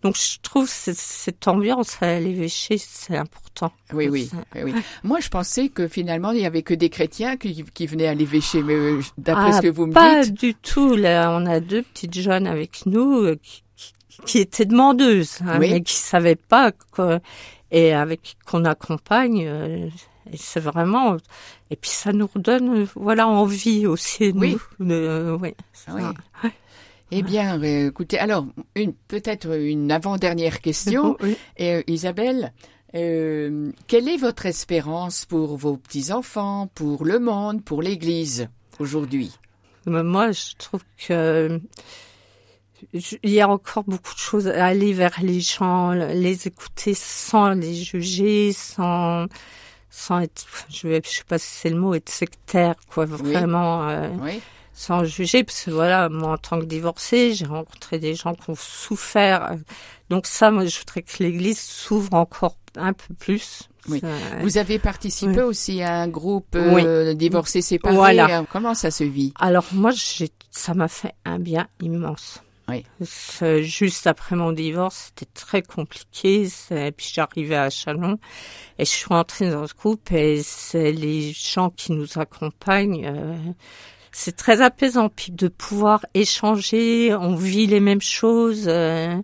Donc, 0.02 0.16
je 0.16 0.38
trouve 0.42 0.68
cette, 0.68 0.96
cette 0.98 1.48
ambiance 1.48 1.96
à 2.02 2.20
l'évêché, 2.20 2.76
c'est 2.78 3.16
important. 3.16 3.72
Oui, 3.94 4.08
oui, 4.10 4.28
oui, 4.54 4.62
oui. 4.64 4.74
Moi, 5.04 5.20
je 5.20 5.28
pensais 5.28 5.68
que 5.68 5.88
finalement, 5.88 6.32
il 6.32 6.40
y 6.40 6.46
avait 6.46 6.62
que 6.62 6.74
des 6.74 6.90
chrétiens 6.90 7.36
qui, 7.36 7.64
qui 7.64 7.86
venaient 7.86 8.08
à 8.08 8.14
l'évêché, 8.14 8.62
mais 8.62 8.74
euh, 8.74 9.00
d'après 9.16 9.46
Ah, 9.48 9.52
ce 9.52 9.62
que 9.62 9.68
vous 9.68 9.86
me 9.86 9.92
Pas 9.92 10.22
dites, 10.22 10.34
du 10.38 10.54
tout. 10.54 10.94
Là, 10.96 11.30
on 11.34 11.46
a 11.46 11.60
deux 11.60 11.82
petites 11.82 12.18
jeunes 12.18 12.46
avec 12.46 12.84
nous 12.86 13.22
euh, 13.22 13.38
qui, 13.42 13.62
qui- 14.26 14.38
étaient 14.38 14.66
demandeuses, 14.66 15.38
hein, 15.42 15.56
Oui. 15.58 15.70
mais 15.70 15.80
qui 15.82 15.94
savaient 15.94 16.36
pas 16.36 16.72
quoi, 16.90 17.20
et 17.70 17.94
avec 17.94 18.36
qu'on 18.46 18.64
accompagne. 18.66 19.44
euh, 19.46 19.88
et 20.30 20.36
c'est 20.36 20.60
vraiment. 20.60 21.16
Et 21.70 21.76
puis 21.76 21.90
ça 21.90 22.12
nous 22.12 22.28
redonne, 22.32 22.86
voilà, 22.94 23.26
envie 23.26 23.86
aussi. 23.86 24.30
Oui. 24.36 24.56
Nous, 24.78 24.86
de- 24.88 24.92
euh, 24.94 25.36
ouais, 25.38 25.54
Ah 25.88 25.92
oui. 25.94 26.02
ça. 26.02 26.48
Eh 27.14 27.22
bien, 27.22 27.62
euh, 27.62 27.88
écoutez, 27.88 28.18
alors, 28.18 28.46
une 28.74 28.94
peut-être 28.94 29.54
une 29.54 29.92
avant-dernière 29.92 30.60
question. 30.60 31.16
Oui. 31.22 31.36
Euh, 31.60 31.82
Isabelle, 31.86 32.54
euh, 32.94 33.70
quelle 33.86 34.08
est 34.08 34.16
votre 34.16 34.46
espérance 34.46 35.26
pour 35.26 35.58
vos 35.58 35.76
petits-enfants, 35.76 36.70
pour 36.74 37.04
le 37.04 37.18
monde, 37.18 37.62
pour 37.62 37.82
l'Église 37.82 38.48
aujourd'hui? 38.78 39.30
Mais 39.84 40.02
moi, 40.02 40.32
je 40.32 40.54
trouve 40.56 40.82
que 41.06 41.60
il 42.94 43.30
y 43.30 43.40
a 43.40 43.48
encore 43.48 43.84
beaucoup 43.84 44.14
de 44.14 44.18
choses 44.18 44.48
à 44.48 44.64
aller 44.64 44.94
vers 44.94 45.20
les 45.22 45.40
gens, 45.40 45.92
les 45.92 46.48
écouter 46.48 46.94
sans 46.94 47.50
les 47.50 47.74
juger, 47.74 48.52
sans 48.52 49.26
sans 49.90 50.20
être, 50.20 50.46
je 50.70 50.88
je 51.04 51.08
sais 51.08 51.24
pas 51.28 51.38
si 51.38 51.48
c'est 51.48 51.70
le 51.70 51.76
mot, 51.76 51.94
être 51.94 52.08
sectaire, 52.08 52.74
quoi, 52.88 53.04
vraiment, 53.04 53.86
Oui, 54.22 54.40
sans 54.74 55.04
juger, 55.04 55.44
parce 55.44 55.64
que 55.64 55.70
voilà, 55.70 56.08
moi, 56.08 56.32
en 56.32 56.38
tant 56.38 56.58
que 56.58 56.64
divorcée, 56.64 57.34
j'ai 57.34 57.46
rencontré 57.46 57.98
des 57.98 58.14
gens 58.14 58.34
qui 58.34 58.50
ont 58.50 58.54
souffert. 58.56 59.56
Donc 60.10 60.26
ça, 60.26 60.50
moi, 60.50 60.64
je 60.66 60.78
voudrais 60.78 61.02
que 61.02 61.22
l'Église 61.22 61.60
s'ouvre 61.60 62.14
encore 62.14 62.56
un 62.76 62.92
peu 62.92 63.12
plus. 63.14 63.68
Oui. 63.88 64.00
Euh, 64.04 64.18
vous 64.42 64.58
avez 64.58 64.78
participé 64.78 65.32
Oui. 65.38 65.42
aussi 65.42 65.82
à 65.82 65.96
un 66.00 66.08
groupe 66.08 66.54
euh, 66.54 67.14
divorcés 67.14 67.60
séparés. 67.62 67.94
Voilà. 67.96 68.38
hein. 68.38 68.46
Comment 68.50 68.74
ça 68.74 68.90
se 68.90 69.04
vit? 69.04 69.34
Alors 69.40 69.66
moi, 69.72 69.90
ça 70.50 70.72
m'a 70.74 70.88
fait 70.88 71.12
un 71.24 71.38
bien 71.38 71.66
immense. 71.80 72.40
Oui. 72.68 72.84
Juste 73.62 74.06
après 74.06 74.36
mon 74.36 74.52
divorce, 74.52 75.10
c'était 75.16 75.30
très 75.34 75.62
compliqué. 75.62 76.48
c'est- 76.48 76.92
Puis 76.92 77.10
j'arrivais 77.12 77.56
à 77.56 77.68
Chalon 77.70 78.18
et 78.78 78.84
je 78.84 78.90
suis 78.90 79.06
rentrée 79.06 79.50
dans 79.50 79.66
ce 79.66 79.74
groupe 79.74 80.10
et 80.12 80.40
c'est 80.44 80.92
les 80.92 81.32
gens 81.32 81.70
qui 81.70 81.92
nous 81.92 82.06
accompagnent. 82.18 83.04
euh, 83.04 83.36
c'est 84.12 84.36
très 84.36 84.60
apaisant 84.60 85.10
de 85.28 85.48
pouvoir 85.48 86.04
échanger. 86.14 87.14
On 87.14 87.34
vit 87.34 87.66
les 87.66 87.80
mêmes 87.80 88.00
choses. 88.02 88.64
euh, 88.68 89.16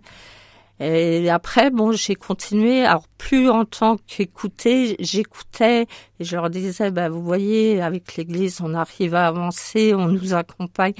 et 0.79 1.29
après, 1.29 1.71
bon, 1.71 1.91
j'ai 1.91 2.15
continué. 2.15 2.85
Alors, 2.85 3.07
plus 3.17 3.49
en 3.49 3.65
tant 3.65 3.97
qu'écouter, 3.97 4.95
j'écoutais 4.99 5.87
et 6.19 6.23
je 6.23 6.35
leur 6.35 6.49
disais, 6.49 6.89
bah, 6.89 7.09
vous 7.09 7.21
voyez, 7.21 7.81
avec 7.81 8.15
l'Église, 8.15 8.61
on 8.63 8.73
arrive 8.73 9.13
à 9.13 9.27
avancer, 9.27 9.93
on 9.93 10.07
nous 10.07 10.33
accompagne. 10.33 10.93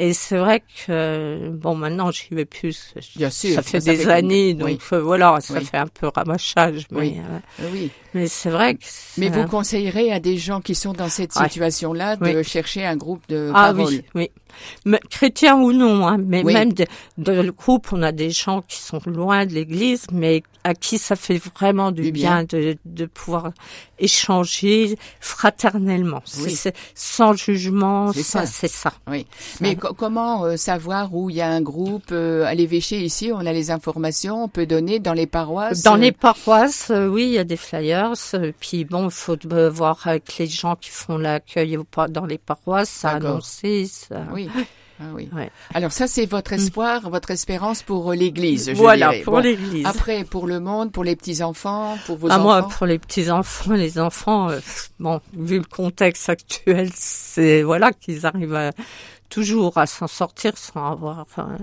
Et 0.00 0.12
c'est 0.12 0.38
vrai 0.38 0.62
que, 0.86 1.48
bon, 1.50 1.74
maintenant, 1.74 2.12
j'y 2.12 2.28
vais 2.32 2.44
plus. 2.44 2.94
Bien 3.16 3.30
sûr, 3.30 3.56
Ça 3.56 3.62
fait 3.62 3.80
ça 3.80 3.90
des 3.90 3.98
fait- 4.04 4.10
années, 4.12 4.54
donc 4.54 4.68
oui. 4.68 4.78
voilà, 5.02 5.38
ça 5.40 5.54
Oui. 5.54 5.64
fait 5.64 5.76
un 5.76 5.88
peu 5.88 6.06
ramachage. 6.14 6.86
Mais, 6.92 6.98
Oui. 7.00 7.16
euh, 7.18 7.68
Oui. 7.72 7.90
mais 8.14 8.28
c'est 8.28 8.50
vrai 8.50 8.76
que. 8.76 8.84
Mais 9.16 9.28
vous 9.28 9.44
conseillerez 9.48 10.12
à 10.12 10.20
des 10.20 10.36
gens 10.36 10.60
qui 10.60 10.76
sont 10.76 10.92
dans 10.92 11.08
cette 11.08 11.32
situation-là 11.32 12.14
de 12.14 12.42
chercher 12.44 12.84
un 12.86 12.94
groupe 12.96 13.22
de 13.28 13.50
Ah 13.52 13.72
parole? 13.74 13.88
oui, 13.92 14.04
oui. 14.14 14.30
Mais, 14.84 15.00
chrétien 15.10 15.56
ou 15.56 15.72
non, 15.72 16.06
hein, 16.06 16.18
mais 16.18 16.42
Oui. 16.44 16.52
même 16.52 16.72
de- 16.72 16.86
dans 17.18 17.42
le 17.42 17.52
groupe, 17.52 17.88
on 17.92 18.02
a 18.02 18.12
des 18.12 18.30
gens 18.30 18.62
qui 18.62 18.78
sont 18.78 19.00
loin 19.06 19.46
de 19.46 19.52
l'Église, 19.52 20.06
mais 20.12 20.42
à 20.64 20.74
qui 20.74 20.98
ça 20.98 21.16
fait 21.16 21.40
vraiment 21.56 21.90
du, 21.92 22.02
Du 22.02 22.12
bien. 22.12 22.44
bien, 22.44 22.60
de, 22.60 22.76
de 22.84 23.06
pouvoir 23.06 23.52
échanger 23.98 24.96
fraternellement, 25.20 26.22
Oui. 26.42 26.50
c'est 26.54 26.74
sans 26.94 27.32
jugement, 27.34 28.12
C'est 28.12 28.22
ça. 28.22 28.46
c'est 28.46 28.68
ça. 28.68 28.92
Oui. 29.08 29.26
Mais 29.60 29.76
co- 29.76 29.94
comment 29.94 30.44
euh, 30.44 30.56
savoir 30.56 31.14
où 31.14 31.30
il 31.30 31.36
y 31.36 31.40
a 31.40 31.48
un 31.48 31.60
groupe 31.60 32.10
euh, 32.12 32.44
à 32.44 32.54
l'évêché 32.54 33.00
ici 33.00 33.30
On 33.32 33.44
a 33.46 33.52
les 33.52 33.70
informations, 33.70 34.44
on 34.44 34.48
peut 34.48 34.66
donner 34.66 34.98
dans 34.98 35.12
les 35.14 35.26
paroisses. 35.26 35.82
Dans 35.82 35.94
euh, 35.94 35.98
les 35.98 36.12
paroisses, 36.12 36.90
euh, 36.90 37.06
oui, 37.08 37.24
il 37.24 37.32
y 37.32 37.38
a 37.38 37.44
des 37.44 37.56
flyers. 37.56 38.12
euh, 38.34 38.52
Puis 38.60 38.84
bon, 38.84 39.06
il 39.06 39.10
faut 39.10 39.36
euh, 39.52 39.70
voir 39.70 39.98
avec 40.06 40.36
les 40.38 40.46
gens 40.46 40.76
qui 40.76 40.90
font 40.90 41.18
l'accueil 41.18 41.76
ou 41.76 41.84
pas 41.84 42.08
dans 42.08 42.26
les 42.26 42.38
paroisses, 42.38 42.90
ça 42.90 43.10
annoncer. 43.10 43.86
Ça... 43.86 44.22
Oui. 44.32 44.37
Ah 45.00 45.04
oui. 45.14 45.28
Ouais. 45.32 45.50
Alors 45.74 45.92
ça, 45.92 46.08
c'est 46.08 46.26
votre 46.26 46.52
espoir, 46.52 47.08
votre 47.08 47.30
espérance 47.30 47.82
pour 47.84 48.10
euh, 48.10 48.14
l'Église, 48.16 48.66
je 48.70 48.72
voilà, 48.74 49.10
dirais. 49.10 49.22
pour 49.22 49.34
Bon. 49.34 49.38
l'Église. 49.40 49.86
Après, 49.86 50.24
pour 50.24 50.46
le 50.48 50.58
monde, 50.58 50.90
pour 50.90 51.04
les 51.04 51.14
petits-enfants, 51.14 51.96
pour 52.06 52.16
vos 52.16 52.28
Ah, 52.30 52.34
enfants 52.34 52.42
moi, 52.42 52.68
pour 52.68 52.86
les 52.86 52.98
petits 52.98 53.30
enfants, 53.30 53.74
les 53.74 54.00
enfants, 54.00 54.50
euh, 54.50 54.58
bon, 54.98 55.20
vu 55.34 55.58
le 55.58 55.64
contexte 55.64 56.28
actuel, 56.28 56.90
c'est 56.94 57.62
voilà 57.62 57.92
qu'ils 57.92 58.26
arrivent 58.26 58.54
à- 58.56 58.72
toujours 59.28 59.78
à 59.78 59.86
s'en 59.86 60.08
sortir 60.08 60.58
sans 60.58 60.90
avoir. 60.92 61.18
Enfin, 61.20 61.56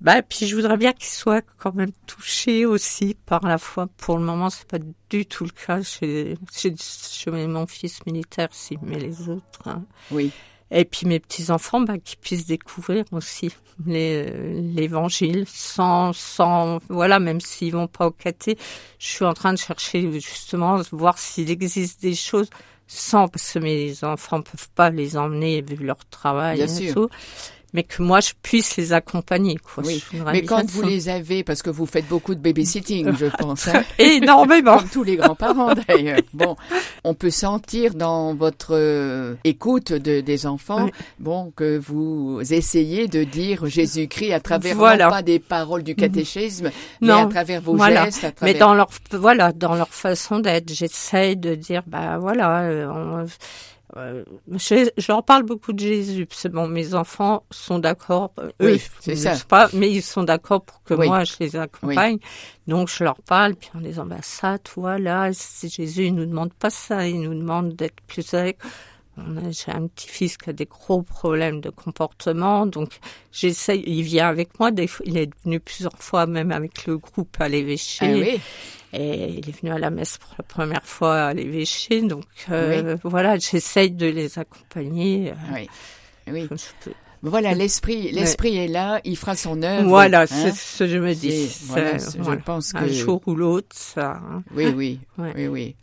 bah, 0.00 0.22
puis 0.22 0.46
je 0.46 0.54
voudrais 0.54 0.76
bien 0.76 0.92
qu'ils 0.92 1.06
soient 1.08 1.40
quand 1.58 1.74
même 1.74 1.90
touchés 2.06 2.66
aussi 2.66 3.16
par 3.26 3.44
la 3.46 3.58
foi. 3.58 3.88
Pour 3.96 4.16
le 4.18 4.22
moment, 4.24 4.50
c'est 4.50 4.68
pas 4.68 4.78
du 5.10 5.26
tout 5.26 5.44
le 5.44 5.50
cas 5.50 5.82
chez, 5.82 6.36
chez, 6.54 6.72
chez 6.78 7.30
mon 7.32 7.66
fils 7.66 8.04
militaire, 8.06 8.48
si, 8.52 8.78
mais 8.82 8.98
les 9.00 9.28
autres. 9.28 9.66
hein. 9.66 9.82
Oui. 10.12 10.30
Et 10.76 10.84
puis 10.84 11.06
mes 11.06 11.20
petits 11.20 11.50
enfants, 11.50 11.80
bah, 11.80 11.98
qui 11.98 12.16
puissent 12.16 12.46
découvrir 12.46 13.04
aussi 13.12 13.50
les- 13.86 14.30
l'évangile 14.60 15.44
sans, 15.48 16.12
sans, 16.12 16.80
voilà, 16.88 17.18
même 17.20 17.40
s'ils 17.40 17.72
vont 17.72 17.86
pas 17.86 18.06
au 18.08 18.10
caté. 18.10 18.58
Je 18.98 19.06
suis 19.06 19.24
en 19.24 19.34
train 19.34 19.52
de 19.52 19.58
chercher 19.58 20.10
justement 20.20 20.80
voir 20.92 21.16
s'il 21.18 21.50
existe 21.50 22.02
des 22.02 22.14
choses 22.14 22.50
sans, 22.86 23.28
parce 23.28 23.52
que 23.52 23.60
mes 23.60 24.04
enfants 24.04 24.42
peuvent 24.42 24.68
pas 24.74 24.90
les 24.90 25.16
emmener 25.16 25.62
vu 25.62 25.76
leur 25.84 26.04
travail 26.10 26.56
Bien 26.58 26.66
et 26.66 26.68
sûr. 26.86 26.94
tout. 26.94 27.08
Mais 27.74 27.82
que 27.82 28.02
moi, 28.02 28.20
je 28.20 28.30
puisse 28.40 28.76
les 28.76 28.92
accompagner, 28.92 29.56
quoi. 29.56 29.82
Oui. 29.84 30.02
Mais 30.32 30.42
quand 30.42 30.64
vous 30.70 30.82
les 30.82 31.08
avez, 31.08 31.42
parce 31.44 31.60
que 31.60 31.70
vous 31.70 31.86
faites 31.86 32.06
beaucoup 32.08 32.34
de 32.36 32.40
babysitting, 32.40 33.14
je 33.16 33.26
pense, 33.38 33.68
hein, 33.68 33.82
Énormément. 33.98 34.78
comme 34.78 34.88
tous 34.88 35.02
les 35.02 35.16
grands-parents 35.16 35.74
d'ailleurs. 35.88 36.20
Bon, 36.32 36.56
on 37.02 37.14
peut 37.14 37.30
sentir 37.30 37.94
dans 37.94 38.34
votre 38.34 38.68
euh, 38.76 39.34
écoute 39.44 39.92
de, 39.92 40.20
des 40.20 40.46
enfants, 40.46 40.84
Oui. 40.84 40.90
bon, 41.18 41.52
que 41.56 41.76
vous 41.76 42.40
essayez 42.48 43.08
de 43.08 43.24
dire 43.24 43.66
Jésus-Christ 43.66 44.32
à 44.32 44.40
travers 44.40 44.76
Voilà. 44.76 45.04
non 45.06 45.10
pas 45.10 45.22
des 45.22 45.40
paroles 45.40 45.82
du 45.82 45.96
catéchisme, 45.96 46.70
mais 47.00 47.10
à 47.10 47.26
travers 47.26 47.60
vos 47.60 47.76
Voilà. 47.76 48.04
gestes, 48.04 48.24
à 48.24 48.32
Mais 48.42 48.54
dans 48.54 48.74
leur 48.74 48.88
voilà, 49.10 49.50
dans 49.52 49.74
leur 49.74 49.88
façon 49.88 50.38
d'être, 50.38 50.72
j'essaye 50.72 51.36
de 51.36 51.56
dire 51.56 51.82
bah 51.88 52.18
voilà, 52.18 52.60
euh, 52.62 52.86
on- 52.88 53.26
euh, 53.96 54.24
je, 54.52 54.88
je 54.96 55.12
leur 55.12 55.22
parle 55.24 55.42
beaucoup 55.44 55.72
de 55.72 55.78
Jésus. 55.78 56.26
C'est 56.30 56.48
bon, 56.48 56.66
mes 56.68 56.94
enfants 56.94 57.44
sont 57.50 57.78
d'accord. 57.78 58.32
euh, 58.40 58.50
Oui, 58.60 58.76
eux, 58.76 58.78
ils 59.12 59.18
savent 59.18 59.46
pas, 59.46 59.68
mais 59.72 59.90
ils 59.90 60.02
sont 60.02 60.22
d'accord 60.22 60.62
pour 60.62 60.82
que 60.82 60.94
Oui. 60.94 61.06
moi 61.08 61.24
je 61.24 61.34
les 61.40 61.56
accompagne. 61.56 62.18
Donc 62.66 62.88
je 62.88 63.04
leur 63.04 63.20
parle 63.22 63.54
puis 63.54 63.70
en 63.74 63.80
disant 63.80 64.06
bah 64.06 64.16
ça, 64.22 64.58
toi 64.58 64.98
là, 64.98 65.30
c'est 65.32 65.68
Jésus, 65.68 66.06
il 66.06 66.14
nous 66.14 66.26
demande 66.26 66.52
pas 66.52 66.70
ça, 66.70 67.06
il 67.06 67.20
nous 67.20 67.34
demande 67.34 67.74
d'être 67.74 68.00
plus 68.06 68.34
avec. 68.34 68.58
J'ai 69.50 69.70
un 69.72 69.86
petit-fils 69.86 70.36
qui 70.36 70.50
a 70.50 70.52
des 70.52 70.64
gros 70.66 71.02
problèmes 71.02 71.60
de 71.60 71.70
comportement, 71.70 72.66
donc 72.66 72.90
j'essaye. 73.30 73.82
Il 73.86 74.02
vient 74.02 74.28
avec 74.28 74.58
moi. 74.58 74.70
Des 74.72 74.86
fois, 74.88 75.06
il 75.06 75.16
est 75.16 75.30
venu 75.44 75.60
plusieurs 75.60 75.96
fois, 75.98 76.26
même 76.26 76.50
avec 76.50 76.86
le 76.86 76.98
groupe 76.98 77.36
à 77.40 77.48
l'évêché. 77.48 78.06
Ah 78.06 78.12
oui, 78.12 78.40
Et 78.92 79.28
il 79.38 79.48
est 79.48 79.60
venu 79.60 79.72
à 79.72 79.78
la 79.78 79.90
messe 79.90 80.18
pour 80.18 80.30
la 80.38 80.44
première 80.44 80.84
fois 80.84 81.26
à 81.26 81.34
l'évêché. 81.34 82.02
Donc 82.02 82.24
euh, 82.50 82.96
voilà, 83.04 83.38
j'essaye 83.38 83.90
de 83.92 84.06
les 84.06 84.38
accompagner. 84.38 85.30
euh, 85.30 85.34
oui. 85.54 85.68
Oui. 86.26 86.48
comme 86.48 86.58
je 86.58 86.64
peux. 86.84 86.92
Voilà, 87.26 87.54
l'esprit, 87.54 88.12
l'esprit 88.12 88.56
est 88.58 88.68
là, 88.68 89.00
il 89.04 89.16
fera 89.16 89.34
son 89.34 89.62
œuvre. 89.62 89.88
Voilà, 89.88 90.20
hein. 90.22 90.26
c'est 90.26 90.52
ce 90.54 90.84
que 90.84 90.90
je 90.90 90.98
me 90.98 91.14
dis. 91.14 91.48
Voilà, 91.64 91.98
c'est- 91.98 92.18
je 92.18 92.22
voilà. 92.22 92.40
pense 92.42 92.72
que 92.72 92.78
Un 92.78 92.88
jour 92.88 93.22
ou 93.26 93.34
l'autre, 93.34 93.68
ça. 93.72 94.20
hein. 94.30 94.42
Oui, 94.54 94.66
oui, 94.76 95.00
Ouais. 95.18 95.32
oui, 95.34 95.46
oui. 95.48 95.76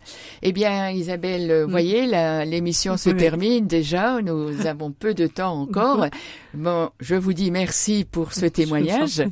Eh 0.44 0.52
bien, 0.52 0.92
Isabelle, 0.92 1.50
euh, 1.50 1.66
voyez, 1.66 2.06
la- 2.06 2.46
l'émission 2.46 2.96
se 2.96 3.10
Oui. 3.10 3.18
termine 3.18 3.66
déjà. 3.68 4.22
Nous 4.22 4.50
avons 4.68 4.92
peu 4.92 5.14
de 5.14 5.26
temps 5.28 5.60
encore. 5.62 6.06
Bon, 6.54 6.90
je 7.00 7.16
vous 7.16 7.32
dis 7.34 7.50
merci 7.50 8.06
pour 8.10 8.34
ce 8.34 8.46
témoignage. 8.46 9.24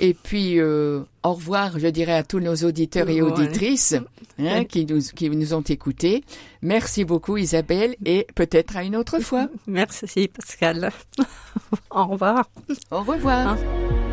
Et 0.00 0.14
puis, 0.14 0.58
euh, 0.58 1.02
au 1.24 1.34
revoir, 1.34 1.78
je 1.78 1.86
dirais 1.88 2.14
à 2.14 2.22
tous 2.22 2.40
nos 2.40 2.54
auditeurs 2.56 3.08
et 3.08 3.22
auditrices 3.22 3.92
hein, 3.94 4.04
Ouais. 4.38 4.64
qui, 4.64 4.86
nous, 4.86 5.00
qui 5.00 5.30
nous 5.30 5.54
ont 5.54 5.60
écoutés. 5.60 6.24
Merci 6.62 7.04
beaucoup, 7.04 7.36
Isabelle, 7.36 7.94
et 8.04 8.26
peut-être 8.34 8.76
à 8.76 8.82
une 8.82 8.96
autre 8.96 9.20
fois. 9.20 9.48
Merci 9.66 10.28
Pascal. 10.28 10.90
Au 11.90 12.06
revoir. 12.06 12.48
Au 12.90 13.02
revoir. 13.02 13.48
Hein. 13.48 14.11